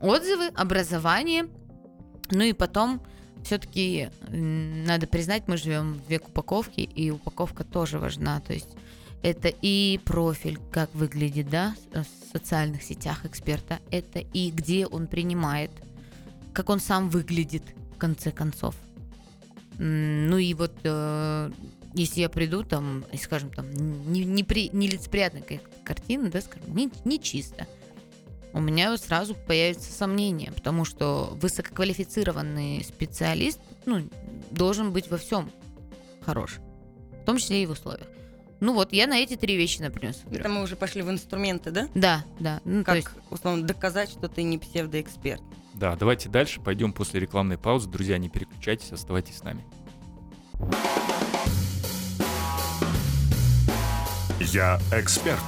Отзывы, 0.00 0.48
образование, 0.48 1.48
ну 2.30 2.42
и 2.42 2.52
потом 2.52 3.00
все-таки 3.42 4.10
надо 4.28 5.06
признать, 5.06 5.48
мы 5.48 5.56
живем 5.56 5.94
в 5.94 6.10
век 6.10 6.28
упаковки, 6.28 6.80
и 6.80 7.10
упаковка 7.10 7.64
тоже 7.64 7.98
важна. 7.98 8.40
То 8.40 8.52
есть 8.52 8.68
это 9.22 9.48
и 9.48 9.98
профиль, 10.04 10.58
как 10.70 10.94
выглядит, 10.94 11.48
да, 11.48 11.74
в 11.92 12.32
социальных 12.32 12.82
сетях 12.82 13.24
эксперта, 13.24 13.78
это 13.90 14.18
и 14.18 14.50
где 14.50 14.86
он 14.86 15.06
принимает, 15.06 15.70
как 16.52 16.68
он 16.68 16.78
сам 16.78 17.08
выглядит, 17.08 17.62
в 17.94 17.98
конце 17.98 18.30
концов. 18.32 18.74
Ну 19.78 20.36
и 20.36 20.52
вот 20.52 20.74
э, 20.84 21.50
если 21.96 22.20
я 22.20 22.28
приду 22.28 22.62
там, 22.62 23.04
и, 23.10 23.16
скажем, 23.16 23.50
там, 23.50 23.72
не, 23.72 24.24
нелицеприятная 24.24 25.40
какая-то 25.40 25.64
картина, 25.82 26.30
да, 26.30 26.40
скажем, 26.42 26.76
не, 26.76 26.90
не 27.04 27.18
чисто, 27.18 27.66
у 28.52 28.60
меня 28.60 28.96
сразу 28.98 29.34
появится 29.34 29.92
сомнение, 29.92 30.52
потому 30.52 30.84
что 30.84 31.36
высококвалифицированный 31.40 32.84
специалист 32.84 33.60
ну, 33.86 34.08
должен 34.50 34.92
быть 34.92 35.10
во 35.10 35.16
всем 35.16 35.50
хорош, 36.20 36.58
в 37.22 37.24
том 37.24 37.38
числе 37.38 37.62
и 37.62 37.66
в 37.66 37.70
условиях. 37.70 38.08
Ну 38.60 38.74
вот, 38.74 38.92
я 38.92 39.06
на 39.06 39.18
эти 39.18 39.36
три 39.36 39.56
вещи, 39.56 39.80
например, 39.80 40.14
смотрю. 40.14 40.40
Это 40.40 40.48
мы 40.48 40.62
уже 40.62 40.76
пошли 40.76 41.02
в 41.02 41.10
инструменты, 41.10 41.70
да? 41.70 41.88
Да, 41.94 42.24
да. 42.40 42.60
Ну, 42.64 42.80
то 42.80 42.86
Как, 42.86 42.96
есть, 42.96 43.08
условно, 43.30 43.66
доказать, 43.66 44.10
что 44.10 44.28
ты 44.28 44.42
не 44.42 44.58
псевдоэксперт. 44.58 45.42
Да, 45.74 45.94
давайте 45.94 46.30
дальше 46.30 46.60
пойдем 46.60 46.94
после 46.94 47.20
рекламной 47.20 47.58
паузы. 47.58 47.90
Друзья, 47.90 48.16
не 48.16 48.30
переключайтесь, 48.30 48.92
оставайтесь 48.92 49.36
с 49.36 49.42
нами. 49.42 49.62
Я 54.52 54.78
эксперт. 54.92 55.40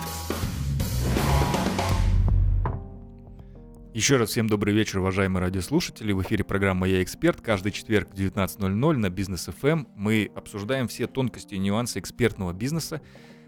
Еще 3.95 4.17
раз 4.17 4.31
всем 4.31 4.49
добрый 4.49 4.75
вечер, 4.75 4.99
уважаемые 4.99 5.40
радиослушатели. 5.40 6.12
В 6.12 6.21
эфире 6.23 6.43
программа 6.43 6.88
«Я 6.88 7.00
эксперт». 7.00 7.40
Каждый 7.40 7.71
четверг 7.71 8.09
в 8.12 8.19
19.00 8.19 8.97
на 8.97 9.09
Бизнес 9.09 9.49
ФМ 9.57 9.85
мы 9.95 10.33
обсуждаем 10.35 10.88
все 10.88 11.07
тонкости 11.07 11.55
и 11.55 11.59
нюансы 11.59 12.00
экспертного 12.00 12.52
бизнеса. 12.52 13.00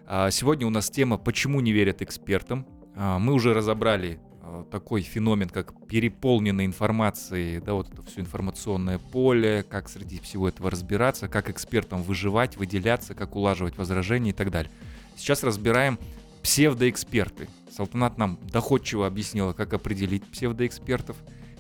А, 0.07 0.31
Сегодня 0.31 0.69
у 0.69 0.71
нас 0.71 0.89
тема 0.89 1.19
«Почему 1.19 1.61
не 1.61 1.73
верят 1.73 2.01
экспертам?». 2.01 2.65
А, 2.95 3.19
Мы 3.19 3.33
уже 3.33 3.53
разобрали 3.53 4.21
а, 4.43 4.65
такой 4.71 5.03
феномен, 5.03 5.49
как 5.49 5.75
переполненной 5.89 6.65
информацией, 6.65 7.59
да, 7.59 7.75
вот 7.75 7.93
это 7.93 8.03
все 8.03 8.21
информационное 8.21 8.99
поле, 8.99 9.65
как 9.69 9.89
среди 9.89 10.21
всего 10.21 10.49
этого 10.49 10.71
разбираться, 10.71 11.27
как 11.27 11.51
экспертам 11.51 12.05
выживать, 12.05 12.57
выделяться, 12.57 13.15
как 13.15 13.35
улаживать 13.35 13.77
возражения 13.77 14.31
и 14.31 14.35
так 14.35 14.53
далее. 14.53 14.71
Сейчас 15.17 15.43
разбираем 15.43 15.99
псевдоэксперты. 16.43 17.49
Салтанат 17.75 18.19
нам 18.19 18.39
доходчиво 18.51 19.07
объяснила, 19.07 19.53
как 19.53 19.73
определить 19.73 20.25
псевдоэкспертов. 20.25 21.17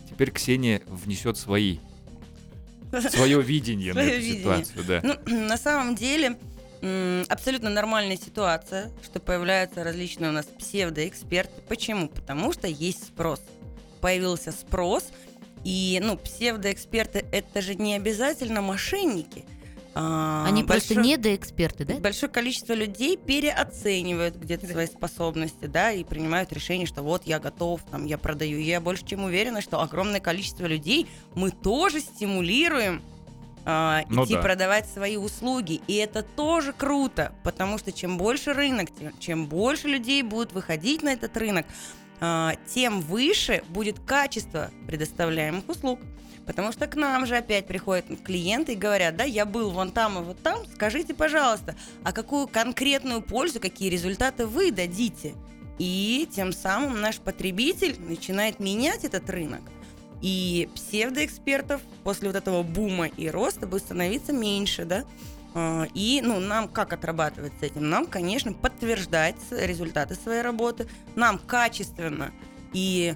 Теперь 0.08 0.30
Ксения 0.32 0.82
внесет 0.86 1.38
свои, 1.38 1.78
свое 3.10 3.40
видение 3.42 3.94
на 3.94 4.00
эту 4.00 4.16
видение. 4.20 4.38
ситуацию. 4.40 4.84
Да. 4.84 5.00
Ну, 5.02 5.16
на 5.46 5.56
самом 5.56 5.94
деле, 5.94 6.36
абсолютно 7.28 7.70
нормальная 7.70 8.16
ситуация, 8.16 8.90
что 9.02 9.20
появляются 9.20 9.84
различные 9.84 10.30
у 10.30 10.32
нас 10.32 10.46
псевдоэксперты. 10.46 11.62
Почему? 11.68 12.08
Потому 12.08 12.52
что 12.52 12.66
есть 12.66 13.04
спрос. 13.06 13.40
Появился 14.00 14.50
спрос, 14.50 15.10
и, 15.64 16.00
ну, 16.02 16.16
псевдоэксперты— 16.16 17.24
это 17.32 17.60
же 17.60 17.74
не 17.74 17.94
обязательно 17.94 18.62
мошенники. 18.62 19.44
А, 19.94 20.44
они 20.46 20.62
просто 20.62 20.94
большое- 20.94 21.12
недоэксперты, 21.16 21.84
да? 21.84 21.94
Большое 21.94 22.30
количество 22.30 22.74
людей 22.74 23.16
переоценивают 23.16 24.36
где-то 24.36 24.66
свои 24.66 24.86
способности, 24.86 25.66
да, 25.66 25.90
и 25.92 26.04
принимают 26.04 26.52
решение, 26.52 26.86
что 26.86 27.02
вот 27.02 27.22
я 27.26 27.40
готов, 27.40 27.80
там, 27.90 28.06
я 28.06 28.16
продаю. 28.18 28.58
И 28.58 28.62
я 28.62 28.80
больше 28.80 29.04
чем 29.04 29.24
уверена, 29.24 29.60
что 29.60 29.80
огромное 29.80 30.20
количество 30.20 30.66
людей 30.66 31.08
мы 31.34 31.50
тоже 31.50 32.00
стимулируем 32.00 33.02
а, 33.66 34.02
Ну 34.08 34.24
идти 34.24 34.34
да. 34.34 34.40
продавать 34.42 34.88
свои 34.88 35.16
услуги. 35.18 35.82
И 35.86 35.94
это 35.96 36.22
тоже 36.22 36.72
круто, 36.72 37.32
потому 37.44 37.76
что 37.76 37.92
чем 37.92 38.16
больше 38.16 38.54
рынок, 38.54 38.88
тем, 38.98 39.12
чем 39.18 39.46
больше 39.48 39.86
людей 39.86 40.22
будут 40.22 40.52
выходить 40.52 41.02
на 41.02 41.10
этот 41.10 41.36
рынок, 41.36 41.66
а, 42.20 42.54
тем 42.72 43.00
выше 43.02 43.62
будет 43.68 43.98
качество 44.00 44.70
предоставляемых 44.86 45.68
услуг. 45.68 46.00
Потому 46.46 46.72
что 46.72 46.86
к 46.86 46.96
нам 46.96 47.26
же 47.26 47.36
опять 47.36 47.66
приходят 47.66 48.06
клиенты 48.24 48.72
и 48.72 48.76
говорят, 48.76 49.16
да, 49.16 49.24
я 49.24 49.44
был 49.44 49.70
вон 49.70 49.92
там 49.92 50.18
и 50.18 50.22
вот 50.22 50.42
там, 50.42 50.58
скажите, 50.74 51.14
пожалуйста, 51.14 51.76
а 52.02 52.12
какую 52.12 52.48
конкретную 52.48 53.22
пользу, 53.22 53.60
какие 53.60 53.88
результаты 53.88 54.46
вы 54.46 54.72
дадите? 54.72 55.34
И 55.78 56.28
тем 56.34 56.52
самым 56.52 57.00
наш 57.00 57.18
потребитель 57.18 57.96
начинает 58.00 58.60
менять 58.60 59.04
этот 59.04 59.30
рынок. 59.30 59.62
И 60.20 60.68
псевдоэкспертов 60.74 61.80
после 62.04 62.28
вот 62.28 62.36
этого 62.36 62.62
бума 62.62 63.06
и 63.06 63.30
роста 63.30 63.66
будет 63.66 63.84
становиться 63.84 64.32
меньше, 64.32 64.84
да? 64.84 65.04
А, 65.54 65.86
И, 65.94 66.20
ну, 66.22 66.38
нам 66.40 66.68
как 66.68 66.92
отрабатывать 66.92 67.52
с 67.60 67.62
этим? 67.62 67.88
Нам, 67.88 68.06
конечно, 68.06 68.52
подтверждать 68.52 69.36
результаты 69.50 70.14
своей 70.14 70.42
работы, 70.42 70.86
нам 71.14 71.38
качественно 71.38 72.32
и 72.72 73.14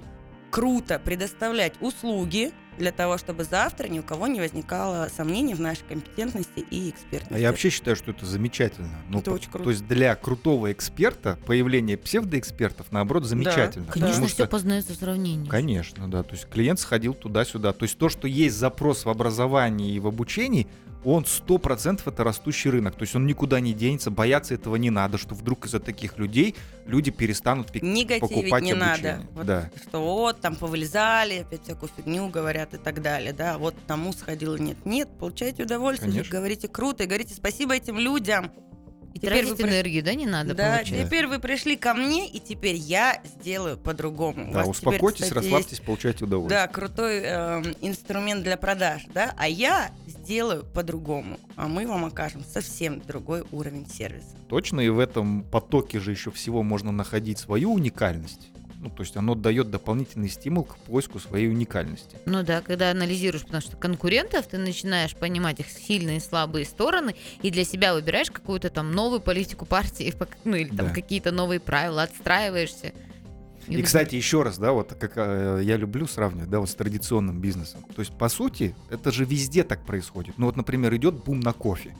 круто 0.55 0.99
предоставлять 1.03 1.73
услуги 1.81 2.53
для 2.77 2.93
того, 2.93 3.17
чтобы 3.17 3.43
завтра 3.43 3.89
ни 3.89 3.99
у 3.99 4.03
кого 4.03 4.27
не 4.27 4.39
возникало 4.39 5.09
сомнений 5.13 5.53
в 5.53 5.59
нашей 5.59 5.83
компетентности 5.83 6.59
и 6.71 6.89
экспертности. 6.91 7.33
А 7.33 7.37
я 7.37 7.49
вообще 7.49 7.69
считаю, 7.69 7.97
что 7.97 8.11
это 8.11 8.25
замечательно. 8.25 9.01
Ну, 9.09 9.19
Это 9.19 9.31
по- 9.31 9.35
очень 9.35 9.49
круто. 9.51 9.65
То 9.65 9.69
есть 9.71 9.85
для 9.85 10.15
крутого 10.15 10.71
эксперта 10.71 11.37
появление 11.45 11.97
псевдоэкспертов, 11.97 12.89
наоборот, 12.91 13.25
замечательно. 13.25 13.87
Конечно, 13.87 14.07
Потому 14.13 14.27
все 14.27 14.35
что 14.35 14.47
познается 14.47 14.93
в 14.93 14.95
сравнении. 14.95 15.49
Конечно, 15.49 16.09
да. 16.09 16.23
То 16.23 16.31
есть 16.35 16.47
клиент 16.49 16.79
сходил 16.79 17.13
туда-сюда. 17.15 17.73
То 17.73 17.83
есть 17.83 17.97
то, 17.97 18.07
что 18.07 18.25
есть 18.25 18.55
запрос 18.55 19.03
в 19.03 19.09
образовании 19.09 19.93
и 19.93 19.99
в 19.99 20.07
обучении, 20.07 20.67
он 21.05 21.23
100% 21.23 22.01
это 22.05 22.23
растущий 22.23 22.69
рынок. 22.69 22.95
То 22.95 23.03
есть 23.03 23.15
он 23.15 23.25
никуда 23.25 23.59
не 23.59 23.73
денется, 23.73 24.11
бояться 24.11 24.53
этого 24.53 24.75
не 24.75 24.89
надо, 24.89 25.17
что 25.17 25.35
вдруг 25.35 25.65
из-за 25.65 25.79
таких 25.79 26.17
людей 26.17 26.55
люди 26.85 27.11
перестанут 27.11 27.73
Негативить 27.75 28.21
покупать 28.21 28.63
не 28.63 28.71
обучение. 28.71 29.13
надо. 29.13 29.27
Вот 29.33 29.45
Да. 29.45 29.69
Что 29.87 30.01
вот, 30.01 30.41
там 30.41 30.55
повылезали, 30.55 31.39
опять 31.39 31.63
всякую 31.63 31.89
фигню 31.95 32.27
говорят 32.29 32.73
и 32.73 32.77
так 32.77 33.01
далее, 33.01 33.33
да, 33.33 33.57
вот 33.57 33.75
тому 33.87 34.13
сходил, 34.13 34.57
нет, 34.57 34.77
нет, 34.85 35.07
получайте 35.19 35.63
удовольствие, 35.63 36.11
Конечно. 36.11 36.37
говорите 36.37 36.67
круто, 36.67 37.03
и 37.03 37.07
говорите 37.07 37.33
спасибо 37.33 37.75
этим 37.75 37.97
людям. 37.99 38.51
И 39.15 39.19
Теперь 39.19 39.31
тратить 39.45 39.49
вы 39.51 39.55
при- 39.55 39.63
энергию, 39.69 40.03
да, 40.03 40.13
не 40.13 40.25
надо 40.25 40.53
да, 40.53 40.75
получать? 40.75 41.05
теперь 41.07 41.27
вы 41.27 41.39
пришли 41.39 41.77
ко 41.77 41.93
мне, 41.93 42.27
и 42.27 42.37
теперь 42.41 42.75
я 42.75 43.21
сделаю 43.23 43.77
по-другому. 43.77 44.49
У 44.49 44.53
Да, 44.53 44.65
вас 44.65 44.77
теперь, 44.77 44.89
успокойтесь, 44.91 45.21
кстати, 45.23 45.33
расслабьтесь, 45.35 45.79
получайте 45.79 46.15
есть, 46.17 46.21
удовольствие. 46.23 46.59
да, 46.59 46.67
крутой 46.67 47.19
эм, 47.21 47.63
инструмент 47.79 48.43
для 48.43 48.57
продаж, 48.57 49.03
да, 49.13 49.33
а 49.37 49.47
я 49.47 49.89
сделаю 50.05 50.65
по-другому, 50.65 51.39
а 51.55 51.69
мы 51.69 51.87
вам 51.87 52.03
окажем 52.03 52.43
совсем 52.43 52.99
другой 53.07 53.45
уровень 53.53 53.87
сервиса. 53.89 54.35
Точно, 54.49 54.81
и 54.81 54.89
в 54.89 54.99
этом 54.99 55.43
потоке 55.43 56.01
же 56.01 56.11
еще 56.11 56.29
всего 56.31 56.61
можно 56.61 56.91
находить 56.91 57.39
свою 57.39 57.71
уникальность. 57.71 58.49
Ну, 58.79 58.89
то 58.89 59.01
есть 59.03 59.15
оно 59.17 59.35
дает 59.35 59.71
дополнительный 59.71 60.29
стимул 60.29 60.63
к 60.65 60.77
поиску 60.77 61.19
своей 61.19 61.47
уникальности. 61.49 62.17
Ну 62.25 62.43
да, 62.43 62.61
когда 62.61 62.91
анализируешь, 62.91 63.43
потому 63.43 63.61
что 63.61 63.77
конкурентов, 63.77 64.47
ты 64.47 64.57
начинаешь 64.57 65.15
понимать 65.15 65.59
их 65.59 65.69
сильные 65.69 66.17
и 66.17 66.19
слабые 66.19 66.65
стороны, 66.65 67.15
и 67.41 67.51
для 67.51 67.63
себя 67.63 67.93
выбираешь 67.93 68.29
какую-то 68.29 68.69
там 68.69 68.91
новую 68.91 69.21
политику 69.21 69.65
партии, 69.65 70.13
ну 70.43 70.55
или 70.55 70.67
там 70.67 70.87
Да. 70.87 70.93
какие-то 70.93 71.31
новые 71.31 71.59
правила, 71.59 72.03
отстраиваешься. 72.03 72.93
И, 73.67 73.81
кстати, 73.81 74.15
еще 74.15 74.43
раз, 74.43 74.59
да, 74.59 74.73
вот 74.73 74.93
как 74.93 75.13
э, 75.15 75.61
я 75.63 75.75
люблю 75.77 76.05
сравнивать, 76.05 76.49
да, 76.49 76.59
вот 76.59 76.69
с 76.69 76.75
традиционным 76.75 77.39
бизнесом. 77.41 77.81
То 77.95 78.01
есть, 78.01 78.15
по 78.15 78.29
сути, 78.29 78.75
это 78.91 79.11
же 79.11 79.25
везде 79.25 79.63
так 79.63 79.83
происходит. 79.85 80.37
Ну 80.37 80.45
вот, 80.45 80.55
например, 80.55 80.95
идет 80.95 81.15
бум 81.23 81.39
на 81.39 81.51
кофе. 81.51 81.95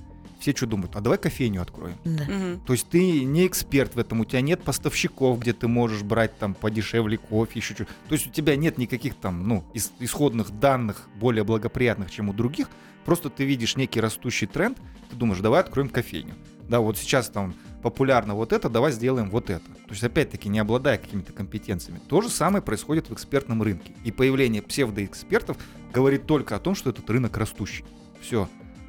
Все 0.46 0.56
что 0.56 0.68
думают, 0.68 0.96
а 0.96 1.02
давай 1.02 1.18
кофейню 1.18 1.60
откроем. 1.60 1.96
Да. 2.04 2.24
Мгм. 2.24 2.60
То 2.68 2.74
есть 2.74 2.88
ты 2.88 3.24
не 3.24 3.48
эксперт 3.48 3.96
в 3.96 3.98
этом, 3.98 4.20
у 4.20 4.26
тебя 4.26 4.42
нет 4.42 4.62
поставщиков, 4.62 5.40
где 5.40 5.54
ты 5.54 5.68
можешь 5.68 6.04
брать 6.04 6.38
там 6.38 6.54
подешевле 6.54 7.18
кофе, 7.18 7.54
еще 7.56 7.74
что 7.74 7.86
То 7.86 8.14
есть 8.14 8.28
у 8.28 8.30
тебя 8.30 8.56
нет 8.56 8.78
никаких 8.78 9.16
там, 9.16 9.48
ну, 9.48 9.64
ис- 9.74 9.92
исходных 9.98 10.52
данных 10.60 11.10
более 11.16 11.44
благоприятных, 11.44 12.12
чем 12.12 12.30
у 12.30 12.34
других. 12.34 12.68
Просто 13.06 13.32
ты 13.32 13.44
видишь 13.44 13.76
некий 13.76 14.00
растущий 14.00 14.46
тренд, 14.46 14.78
ты 15.10 15.16
думаешь, 15.16 15.40
давай 15.40 15.62
откроем 15.62 15.90
кофейню. 15.90 16.36
Да, 16.70 16.80
вот 16.80 17.00
сейчас 17.00 17.30
там 17.30 17.56
популярно 17.82 18.36
вот 18.36 18.54
это, 18.54 18.70
давай 18.70 18.92
сделаем 18.92 19.32
вот 19.32 19.50
это. 19.50 19.66
То 19.66 19.90
есть, 19.90 20.04
опять-таки, 20.04 20.48
не 20.48 20.60
обладая 20.60 21.00
какими-то 21.00 21.34
компетенциями. 21.34 22.00
То 22.08 22.22
же 22.22 22.30
самое 22.30 22.62
происходит 22.62 23.10
в 23.10 23.14
экспертном 23.14 23.64
рынке. 23.64 23.96
И 24.04 24.12
появление 24.12 24.62
псевдоэкспертов 24.62 25.58
говорит 25.92 26.28
только 26.28 26.56
о 26.56 26.60
том, 26.60 26.76
что 26.76 26.92
этот 26.92 27.10
рынок 27.10 27.36
растущий. 27.36 27.84
Все. 28.22 28.48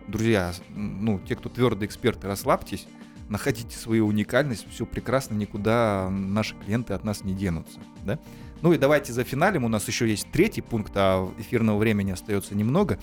Друзья, 0.09 0.53
ну, 0.75 1.21
те, 1.21 1.35
кто 1.37 1.49
твердые 1.49 1.87
эксперты, 1.89 2.29
расслабьтесь, 2.29 2.87
находите 3.29 3.77
свою 3.77 4.07
уникальность, 4.07 4.67
все 4.71 4.87
прекрасно, 4.87 5.35
никуда 5.35 6.09
наши 6.11 6.55
клиенты 6.55 6.95
от 6.95 7.05
нас 7.05 7.25
не 7.25 7.35
денутся. 7.35 7.81
Да? 8.05 8.19
Ну 8.63 8.73
и 8.73 8.79
давайте 8.79 9.13
за 9.13 9.25
финалем, 9.25 9.65
у 9.65 9.69
нас 9.69 9.87
еще 9.89 10.09
есть 10.09 10.29
третий 10.33 10.63
пункт, 10.63 10.93
а 10.95 11.29
эфирного 11.39 11.79
времени 11.79 12.13
остается 12.13 12.55
немного. 12.55 12.99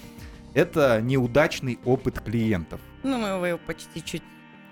Это 0.54 1.02
неудачный 1.02 1.80
опыт 1.84 2.20
клиентов. 2.22 2.80
Ну, 3.04 3.18
мы 3.18 3.48
его 3.48 3.60
почти 3.66 4.04
чуть 4.04 4.24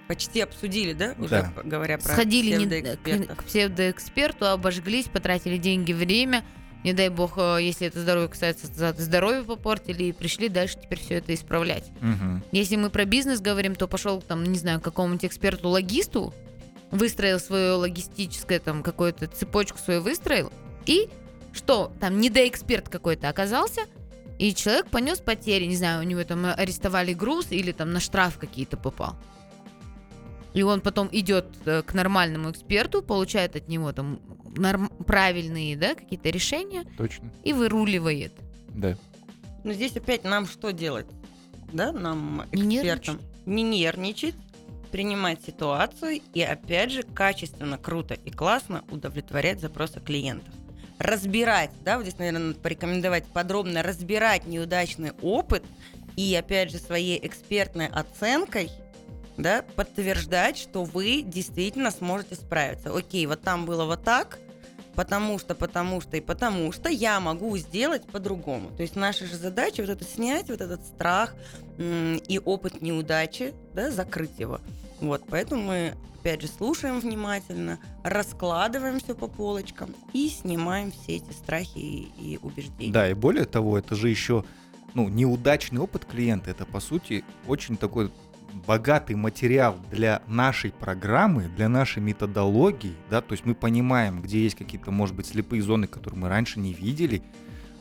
почти 0.08 0.42
обсудили, 0.42 0.92
да, 0.92 1.16
уже 1.18 1.30
Да. 1.30 1.54
говоря 1.64 1.98
про 1.98 2.10
Сходили 2.10 2.50
не- 2.58 2.66
псевдоэкспертов. 2.66 3.38
к, 3.38 3.40
к 3.40 3.44
псевдоэксперту, 3.46 4.46
обожглись, 4.48 5.06
потратили 5.08 5.56
деньги, 5.58 5.94
время. 5.94 6.44
Не 6.84 6.94
дай 6.94 7.10
бог, 7.10 7.34
э, 7.38 7.60
если 7.62 7.88
это 7.88 8.02
здоровье 8.02 8.30
касается, 8.30 8.68
здоровье 8.98 9.44
попортили 9.44 10.06
и 10.06 10.12
пришли 10.12 10.50
дальше 10.50 10.78
теперь 10.82 11.00
все 11.00 11.16
это 11.16 11.34
исправлять. 11.34 11.92
Если 12.52 12.76
мы 12.76 12.90
про 12.90 13.06
бизнес 13.06 13.40
говорим, 13.40 13.76
то 13.76 13.88
пошел 13.88 14.22
там, 14.22 14.44
не 14.44 14.58
знаю, 14.58 14.80
к 14.80 14.84
какому-нибудь 14.84 15.26
эксперту-логисту, 15.26 16.34
выстроил 16.92 17.40
свою 17.40 17.78
логистическое 17.78 18.60
там 18.60 18.84
какую-то 18.84 19.28
цепочку 19.28 19.78
свою 19.78 20.02
выстроил, 20.02 20.52
и 20.86 21.10
что, 21.54 21.92
там 22.00 22.20
недоэксперт 22.20 22.90
какой-то 22.90 23.30
оказался, 23.30 23.82
и 24.40 24.54
человек 24.56 24.88
понес 24.88 25.20
потери, 25.20 25.66
не 25.66 25.76
знаю, 25.76 26.02
у 26.02 26.04
него 26.04 26.24
там 26.24 26.46
арестовали 26.46 27.14
груз 27.14 27.48
или 27.52 27.72
там 27.72 27.92
на 27.94 28.00
штраф 28.00 28.38
какие-то 28.38 28.78
попал. 28.78 29.16
И 30.54 30.64
он 30.64 30.82
потом 30.82 31.08
идет 31.12 31.46
э, 31.66 31.82
к 31.82 31.94
нормальному 31.94 32.52
эксперту, 32.52 33.02
получает 33.02 33.56
от 33.56 33.68
него 33.68 33.92
там 33.94 34.20
норм- 34.56 34.90
правильные, 35.06 35.76
да, 35.76 35.96
какие-то 35.96 36.30
решения 36.30 36.84
Точно. 36.98 37.32
и 37.44 37.54
выруливает. 37.54 38.34
Да. 38.70 38.98
Но 39.64 39.74
здесь 39.74 39.96
опять 39.96 40.24
нам 40.24 40.46
что 40.46 40.72
делать? 40.72 41.08
Да, 41.72 41.92
нам, 41.92 42.46
Не 42.52 42.78
экспертам, 42.78 43.20
не 43.46 43.64
нервничать, 43.64 44.36
принимать 44.92 45.42
ситуацию 45.46 46.22
и, 46.34 46.42
опять 46.42 46.92
же, 46.92 47.04
качественно, 47.04 47.78
круто 47.78 48.14
и 48.14 48.30
классно 48.32 48.84
удовлетворять 48.92 49.62
запросы 49.62 50.00
клиентов. 50.00 50.54
Разбирать, 51.00 51.72
да, 51.84 51.98
вот 51.98 52.04
здесь, 52.06 52.20
наверное, 52.20 52.48
надо 52.48 52.60
порекомендовать 52.60 53.26
подробно 53.26 53.82
разбирать 53.82 54.46
неудачный 54.46 55.14
опыт 55.22 55.64
и, 56.16 56.36
опять 56.36 56.72
же, 56.72 56.78
своей 56.78 57.26
экспертной 57.26 57.88
оценкой 57.88 58.70
да, 59.42 59.64
подтверждать, 59.76 60.58
что 60.58 60.84
вы 60.84 61.22
действительно 61.22 61.92
сможете 61.92 62.36
справиться. 62.36 62.96
Окей, 62.96 63.26
вот 63.26 63.42
там 63.42 63.66
было 63.66 63.86
вот 63.86 64.04
так, 64.04 64.40
потому 64.96 65.40
что, 65.40 65.56
потому 65.56 66.02
что 66.02 66.18
и 66.18 66.22
потому 66.22 66.72
что 66.72 66.90
я 66.90 67.20
могу 67.20 67.58
сделать 67.58 68.06
по-другому. 68.06 68.70
То 68.76 68.84
есть 68.84 68.96
наша 68.96 69.26
же 69.26 69.36
задача 69.36 69.82
вот 69.82 69.90
это 69.90 70.04
снять, 70.04 70.50
вот 70.50 70.62
этот 70.62 70.86
страх 70.86 71.36
и 71.78 72.42
опыт 72.44 72.82
неудачи, 72.82 73.54
да, 73.74 73.92
закрыть 73.92 74.40
его. 74.40 74.60
Вот, 75.00 75.24
поэтому 75.28 75.64
мы, 75.64 75.96
опять 76.20 76.42
же, 76.42 76.48
слушаем 76.48 77.00
внимательно, 77.00 77.80
раскладываем 78.04 79.00
все 79.00 79.16
по 79.16 79.28
полочкам 79.28 79.96
и 80.14 80.30
снимаем 80.30 80.92
все 80.92 81.16
эти 81.16 81.32
страхи 81.32 81.78
и, 81.78 82.12
и 82.20 82.40
убеждения. 82.42 82.94
Да, 82.94 83.10
и 83.10 83.16
более 83.16 83.46
того, 83.46 83.80
это 83.80 83.96
же 83.96 84.10
еще, 84.10 84.46
ну, 84.94 85.10
неудачный 85.10 85.82
опыт 85.82 86.06
клиента, 86.06 86.52
это, 86.52 86.66
по 86.66 86.80
сути, 86.80 87.24
очень 87.48 87.78
такой 87.78 88.12
богатый 88.68 89.16
материал 89.16 89.78
для 89.92 90.22
нашей 90.28 90.72
программы, 90.72 91.50
для 91.56 91.70
нашей 91.70 92.02
методологии, 92.02 92.96
да, 93.10 93.22
то 93.22 93.34
есть 93.34 93.46
мы 93.46 93.56
понимаем, 93.56 94.22
где 94.22 94.44
есть 94.44 94.56
какие-то, 94.56 94.92
может 94.92 95.16
быть, 95.16 95.28
слепые 95.28 95.62
зоны, 95.62 95.88
которые 95.88 96.20
мы 96.20 96.30
раньше 96.30 96.60
не 96.60 96.74
видели, 96.74 97.22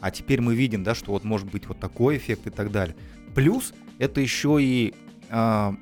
а 0.00 0.10
теперь 0.10 0.40
мы 0.40 0.54
видим, 0.54 0.82
да, 0.82 0.94
что 0.94 1.12
вот 1.12 1.24
может 1.24 1.50
быть 1.50 1.66
вот 1.66 1.78
такой 1.78 2.16
эффект 2.16 2.46
и 2.46 2.50
так 2.50 2.70
далее. 2.70 2.96
Плюс 3.34 3.74
это 3.98 4.20
еще 4.20 4.58
и 4.60 4.94
а, 5.28 5.74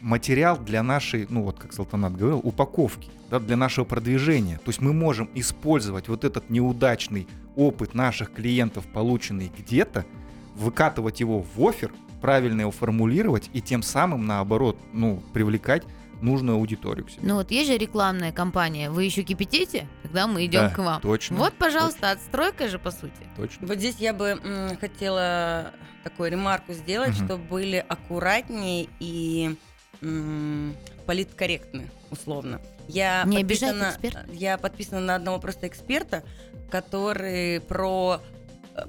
материал 0.00 0.58
для 0.58 0.82
нашей, 0.82 1.26
ну 1.28 1.42
вот 1.42 1.58
как 1.58 1.72
Салтанат 1.72 2.16
говорил, 2.16 2.40
упаковки, 2.42 3.10
да, 3.30 3.40
для 3.40 3.56
нашего 3.56 3.84
продвижения. 3.84 4.58
То 4.58 4.68
есть 4.68 4.80
мы 4.80 4.92
можем 4.92 5.28
использовать 5.34 6.08
вот 6.08 6.24
этот 6.24 6.48
неудачный 6.48 7.26
опыт 7.56 7.94
наших 7.94 8.32
клиентов, 8.32 8.86
полученный 8.92 9.50
где-то, 9.56 10.06
выкатывать 10.56 11.20
его 11.20 11.42
в 11.42 11.66
офер, 11.68 11.92
правильно 12.20 12.62
его 12.62 12.70
формулировать 12.70 13.50
и 13.52 13.60
тем 13.60 13.82
самым, 13.82 14.26
наоборот, 14.26 14.78
ну, 14.92 15.22
привлекать 15.32 15.84
нужную 16.22 16.56
аудиторию 16.56 17.04
к 17.04 17.10
себе. 17.10 17.20
Ну 17.22 17.34
вот 17.34 17.50
есть 17.50 17.70
же 17.70 17.76
рекламная 17.76 18.32
кампания, 18.32 18.90
вы 18.90 19.04
еще 19.04 19.22
кипятите, 19.22 19.86
тогда 20.02 20.26
мы 20.26 20.46
идем 20.46 20.62
Да, 20.62 20.70
к 20.70 20.78
вам. 20.78 21.00
Точно. 21.02 21.36
Вот, 21.36 21.52
пожалуйста, 21.54 22.10
отстройка 22.12 22.68
же, 22.68 22.78
по 22.78 22.90
сути. 22.90 23.12
Точно. 23.36 23.66
Вот 23.66 23.76
здесь 23.76 23.96
я 23.98 24.14
бы 24.14 24.40
м, 24.42 24.76
хотела 24.78 25.72
такую 26.04 26.30
ремарку 26.30 26.72
сделать, 26.72 27.16
Мгм. 27.18 27.26
чтобы 27.26 27.44
были 27.44 27.84
аккуратнее 27.86 28.88
и 28.98 29.56
м, 30.02 30.74
политкорректны, 31.04 31.90
условно. 32.10 32.60
Я 32.88 33.24
Не 33.26 33.38
подписана- 33.44 33.90
эксперта. 33.90 34.24
Я 34.32 34.56
подписана 34.58 35.00
на 35.00 35.14
одного 35.16 35.38
просто 35.38 35.66
эксперта, 35.68 36.22
который 36.70 37.60
про 37.60 38.20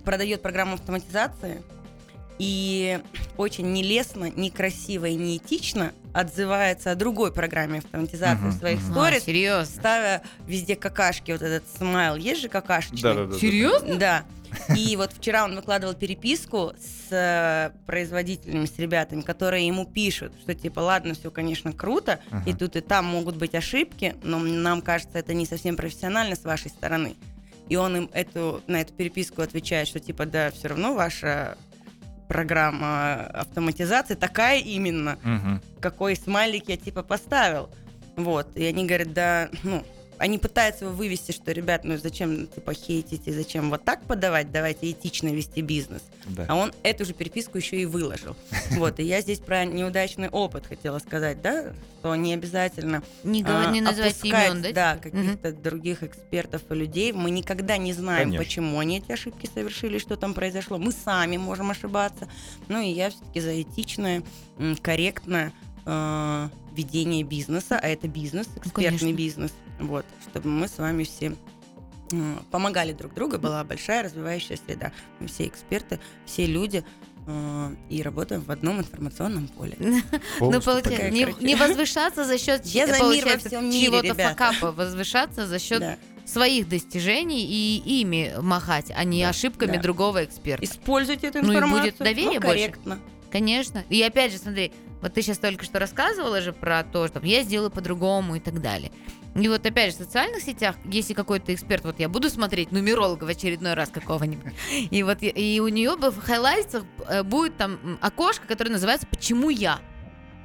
продает 0.04 0.42
программу 0.42 0.76
автоматизации 0.76 1.62
и 2.40 3.00
очень 3.36 3.72
нелестно, 3.74 4.30
некрасиво 4.36 5.06
и 5.06 5.16
неэтично 5.16 5.94
отзывается 6.14 6.92
о 6.92 6.96
другой 6.96 7.32
программе 7.32 7.80
автоматизации 7.80 8.50
в 8.50 8.54
своих 8.54 8.80
мгм. 8.80 8.92
А, 8.92 8.94
сторис, 8.94 9.24
серьезно? 9.24 9.76
ставя 9.76 10.22
везде 10.46 10.76
какашки, 10.76 11.32
вот 11.32 11.42
этот 11.42 11.64
смайл, 11.78 12.16
есть 12.16 12.42
же 12.42 12.50
какашечный? 12.50 13.02
Да-да-да. 13.02 13.38
Серьезно? 13.38 13.96
Да. 13.96 14.26
И 14.76 14.96
вот 14.96 15.12
вчера 15.14 15.44
он 15.44 15.56
выкладывал 15.56 15.94
переписку 15.94 16.74
с 16.80 17.12
э, 17.12 17.72
производителями, 17.86 18.66
с 18.66 18.80
ребятами, 18.80 19.22
которые 19.22 19.68
ему 19.68 19.86
пишут, 19.86 20.32
что 20.42 20.54
типа, 20.56 20.80
ладно, 20.80 21.16
все, 21.16 21.30
конечно, 21.32 21.74
круто, 21.74 22.20
Ага. 22.32 22.50
и 22.50 22.54
тут 22.54 22.76
и 22.76 22.82
там 22.82 23.06
могут 23.06 23.36
быть 23.36 23.56
ошибки, 23.56 24.16
но 24.24 24.40
нам 24.40 24.82
кажется, 24.82 25.18
это 25.20 25.34
не 25.34 25.46
совсем 25.46 25.76
профессионально 25.76 26.36
с 26.36 26.44
вашей 26.46 26.70
стороны. 26.70 27.18
И 27.70 27.76
он 27.76 27.98
им 27.98 28.10
эту, 28.14 28.62
на 28.68 28.82
эту 28.82 28.94
переписку 28.94 29.42
отвечает, 29.42 29.88
что 29.88 30.00
типа, 30.00 30.26
да, 30.26 30.52
все 30.52 30.70
равно 30.70 30.94
ваша 30.94 31.58
программа 32.28 33.26
автоматизации 33.28 34.16
такая 34.16 34.60
именно, 34.60 35.18
Мгм. 35.24 35.62
какой 35.80 36.16
смайлик 36.16 36.70
я 36.70 36.78
типа 36.78 37.04
поставил. 37.04 37.70
Вот. 38.16 38.56
И 38.56 38.64
они 38.66 38.86
говорят, 38.86 39.14
да, 39.14 39.50
ну, 39.64 39.86
они 40.18 40.38
пытаются 40.38 40.86
его 40.86 40.94
вывести, 40.94 41.32
что, 41.32 41.52
ребят, 41.52 41.84
ну 41.84 41.98
зачем 41.98 42.48
типа 42.48 42.74
хейтить 42.74 43.28
и 43.28 43.32
зачем 43.32 43.70
вот 43.70 43.84
так 43.84 44.04
подавать, 44.04 44.52
давайте 44.52 44.92
этично 44.92 45.30
вести 45.30 45.62
бизнес. 45.62 46.02
Да. 46.26 46.46
А 46.48 46.56
он 46.56 46.74
эту 46.84 47.06
же 47.06 47.14
переписку 47.14 47.58
еще 47.58 47.78
и 47.78 47.86
выложил. 47.86 48.36
Вот, 48.78 49.00
и 49.00 49.04
я 49.04 49.22
здесь 49.22 49.40
про 49.40 49.66
неудачный 49.66 50.30
опыт 50.30 50.68
хотела 50.68 51.00
сказать, 51.00 51.42
да, 51.42 51.74
что 52.08 52.16
не 52.16 52.34
обязательно 52.34 53.04
Не, 53.24 53.44
а, 53.46 53.72
не 53.72 53.82
называть 53.82 54.14
опускать, 54.14 54.52
имен, 54.52 54.62
да? 54.62 54.72
да, 54.72 54.98
типа? 54.98 55.18
каких-то 55.18 55.52
других 55.52 56.04
экспертов 56.04 56.62
и 56.70 56.74
людей. 56.74 57.12
Мы 57.12 57.32
никогда 57.32 57.78
не 57.78 57.94
знаем, 57.94 58.30
Конечно. 58.30 58.46
почему 58.46 58.80
они 58.80 59.00
эти 59.00 59.12
ошибки 59.12 59.50
совершили, 59.54 59.98
что 59.98 60.16
там 60.16 60.34
произошло. 60.34 60.78
Мы 60.78 60.92
сами 60.92 61.38
можем 61.38 61.72
ошибаться. 61.72 62.30
Ну 62.70 62.82
и 62.82 62.90
я 62.90 63.10
все-таки 63.10 63.42
за 63.42 63.62
этичное, 63.62 64.24
корректное 64.82 65.52
э, 65.86 66.50
ведение 66.76 67.24
бизнеса, 67.24 67.80
а 67.82 67.88
это 67.88 68.08
бизнес, 68.08 68.48
экспертный 68.56 69.00
конечно. 69.00 69.14
бизнес. 69.14 69.52
Вот, 69.80 70.06
чтобы 70.30 70.50
мы 70.50 70.68
с 70.68 70.78
вами 70.78 71.04
все 71.04 71.36
м, 72.12 72.40
помогали 72.52 72.94
друг 72.94 73.14
другу, 73.14 73.38
была 73.38 73.64
большая 73.64 74.04
развивающая 74.04 74.58
среда. 74.66 74.92
Мы 75.20 75.28
все 75.28 75.46
эксперты, 75.48 76.00
все 76.26 76.46
люди 76.46 76.84
э, 77.28 77.76
и 77.90 78.02
работаем 78.02 78.42
в 78.42 78.50
одном 78.52 78.80
информационном 78.80 79.48
поле. 79.50 79.78
Ну, 80.40 80.62
получается, 80.62 81.10
не, 81.10 81.28
не 81.42 81.56
возвышаться 81.56 82.24
за 82.26 82.38
счет 82.38 82.66
ребята. 84.14 84.30
факапа, 84.36 84.72
возвышаться 84.72 85.46
за 85.46 85.60
счет 85.60 85.80
Да. 85.80 85.98
своих 86.26 86.68
достижений 86.70 87.46
и 87.46 88.02
ими 88.02 88.34
махать, 88.42 88.92
а 88.96 89.04
не 89.04 89.24
Да, 89.24 89.30
ошибками 89.30 89.76
да. 89.76 89.82
другого 89.82 90.24
эксперта. 90.24 90.64
Используйте 90.66 91.28
эту 91.28 91.40
Ну 91.40 91.52
и 91.52 91.56
будет 91.56 91.64
информацию, 91.64 91.94
доверие 92.00 92.40
больше. 92.40 92.48
корректно. 92.48 93.00
Конечно. 93.32 93.84
И 93.90 94.02
опять 94.02 94.32
же, 94.32 94.38
смотри, 94.38 94.72
Вот 95.08 95.14
ты 95.14 95.22
сейчас 95.22 95.38
только 95.38 95.64
что 95.64 95.80
рассказывала 95.80 96.42
же 96.42 96.52
про 96.52 96.84
то, 96.84 97.08
что 97.08 97.22
я 97.26 97.42
сделаю 97.42 97.72
по-другому 97.72 98.36
и 98.36 98.42
так 98.42 98.62
далее. 98.62 98.92
И 99.36 99.48
вот 99.48 99.66
опять 99.66 99.92
же 99.92 100.00
в 100.00 100.04
социальных 100.04 100.44
сетях, 100.44 100.76
если 100.84 101.14
какой-то 101.14 101.54
эксперт, 101.54 101.86
вот 101.86 101.98
я 102.02 102.10
буду 102.10 102.30
смотреть 102.30 102.74
нумеролога 102.74 103.24
в 103.24 103.30
очередной 103.30 103.74
раз 103.74 103.88
какого-нибудь, 103.88 104.52
и 104.92 105.04
вот 105.04 105.20
и 105.22 105.62
у 105.62 105.70
нее 105.70 105.96
в 105.96 106.20
хайлайтсах 106.20 106.84
э, 107.08 107.24
будет 107.24 107.56
там 107.56 107.98
окошко, 108.02 108.46
которое 108.48 108.72
называется 108.72 109.08
«Почему 109.08 109.50
я?». 109.50 109.80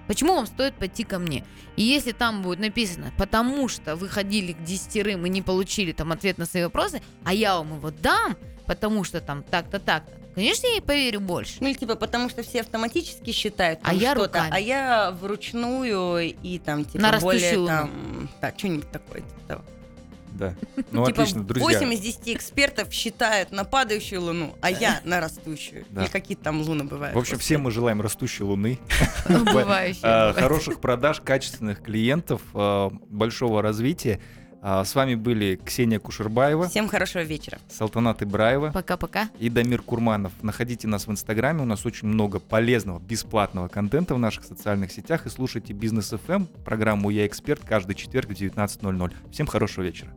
Почему 0.07 0.37
вам 0.37 0.46
стоит 0.46 0.75
пойти 0.75 1.03
ко 1.03 1.18
мне? 1.18 1.44
И 1.75 1.83
если 1.83 2.12
там 2.12 2.42
будет 2.42 2.61
написано, 2.61 3.12
потому 3.18 3.66
что 3.66 3.96
вы 3.96 4.09
ходили 4.09 4.53
к 4.53 4.62
десятерым 4.62 5.27
и 5.27 5.29
не 5.29 5.42
получили 5.42 5.90
там 5.90 6.12
ответ 6.12 6.38
на 6.38 6.46
свои 6.46 6.62
вопросы, 6.62 7.03
а 7.25 7.35
я 7.35 7.57
вам 7.57 7.79
его 7.79 7.90
дам, 7.90 8.37
потому 8.66 9.05
что 9.05 9.20
там 9.20 9.42
так-то, 9.42 9.79
так-то, 9.79 10.12
конечно, 10.35 10.66
я 10.66 10.75
ей 10.75 10.81
поверю 10.83 11.20
больше. 11.20 11.57
Ну 11.61 11.68
или 11.68 11.75
типа 11.77 11.94
потому 11.96 12.29
что 12.29 12.42
все 12.42 12.61
автоматически 12.61 13.31
считают 13.33 13.81
А 13.83 13.90
там 13.90 13.98
я 13.98 14.12
что-то, 14.12 14.38
руками. 14.40 14.51
а 14.55 14.59
я 14.61 15.11
вручную 15.20 16.35
и 16.42 16.59
там 16.59 16.85
типа 16.85 17.03
На 17.03 17.18
более 17.20 17.66
там, 17.66 18.29
да, 18.40 18.53
что-нибудь 18.57 18.90
такое. 18.90 19.20
Типа, 19.22 19.40
того. 19.48 19.62
Да. 20.33 20.55
Ну, 20.90 21.05
Типа 21.07 21.22
отлично, 21.22 21.44
друзья. 21.44 21.79
8 21.79 21.92
из 21.92 22.01
10 22.01 22.29
экспертов 22.37 22.90
считают 22.92 23.53
на 23.53 23.64
падающую 23.64 24.20
луну, 24.20 24.55
а 24.62 24.70
я 24.70 25.01
на 25.05 25.20
растущую. 25.20 25.85
Да. 25.90 26.03
Или 26.03 26.09
какие 26.11 26.37
там 26.37 26.62
луны 26.62 26.85
бывают. 26.85 27.14
В 27.14 27.18
общем, 27.18 27.35
господи. 27.35 27.44
всем 27.44 27.61
мы 27.62 27.70
желаем 27.70 28.01
растущей 28.01 28.42
луны. 28.44 28.79
Бывающее. 29.29 30.01
А. 30.05 30.33
Хороших 30.33 30.81
продаж, 30.81 31.20
качественных 31.20 31.83
клиентов, 31.83 32.40
а, 32.55 32.90
большого 33.11 33.61
развития. 33.62 34.20
А, 34.64 34.85
С 34.85 34.94
вами 34.94 35.16
были 35.16 35.57
Ксения 35.64 35.98
Кушербаева, 35.98 36.68
Всем 36.68 36.88
хорошего 36.88 37.22
вечера. 37.22 37.59
Салтанат 37.68 38.22
Ибраева 38.22 38.70
Пока-пока. 38.70 39.29
и 39.40 39.51
Дамир 39.51 39.83
Курманов. 39.83 40.33
Находите 40.40 40.87
нас 40.87 41.09
в 41.09 41.11
Инстаграме, 41.11 41.62
у 41.62 41.64
нас 41.64 41.85
очень 41.85 42.07
много 42.07 42.38
полезного, 42.38 43.01
бесплатного 43.01 43.66
контента 43.66 44.14
в 44.14 44.20
наших 44.20 44.44
социальных 44.44 44.92
сетях 44.92 45.27
и 45.27 45.31
слушайте 45.31 45.72
Бизнес 45.72 46.12
FM, 46.12 46.46
программу 46.64 47.11
«Я 47.11 47.27
эксперт» 47.27 47.62
каждый 47.64 47.96
четверг 47.96 48.29
в 48.29 48.33
19.00. 48.33 49.12
Всем 49.33 49.46
хорошего 49.48 49.83
вечера. 49.83 50.11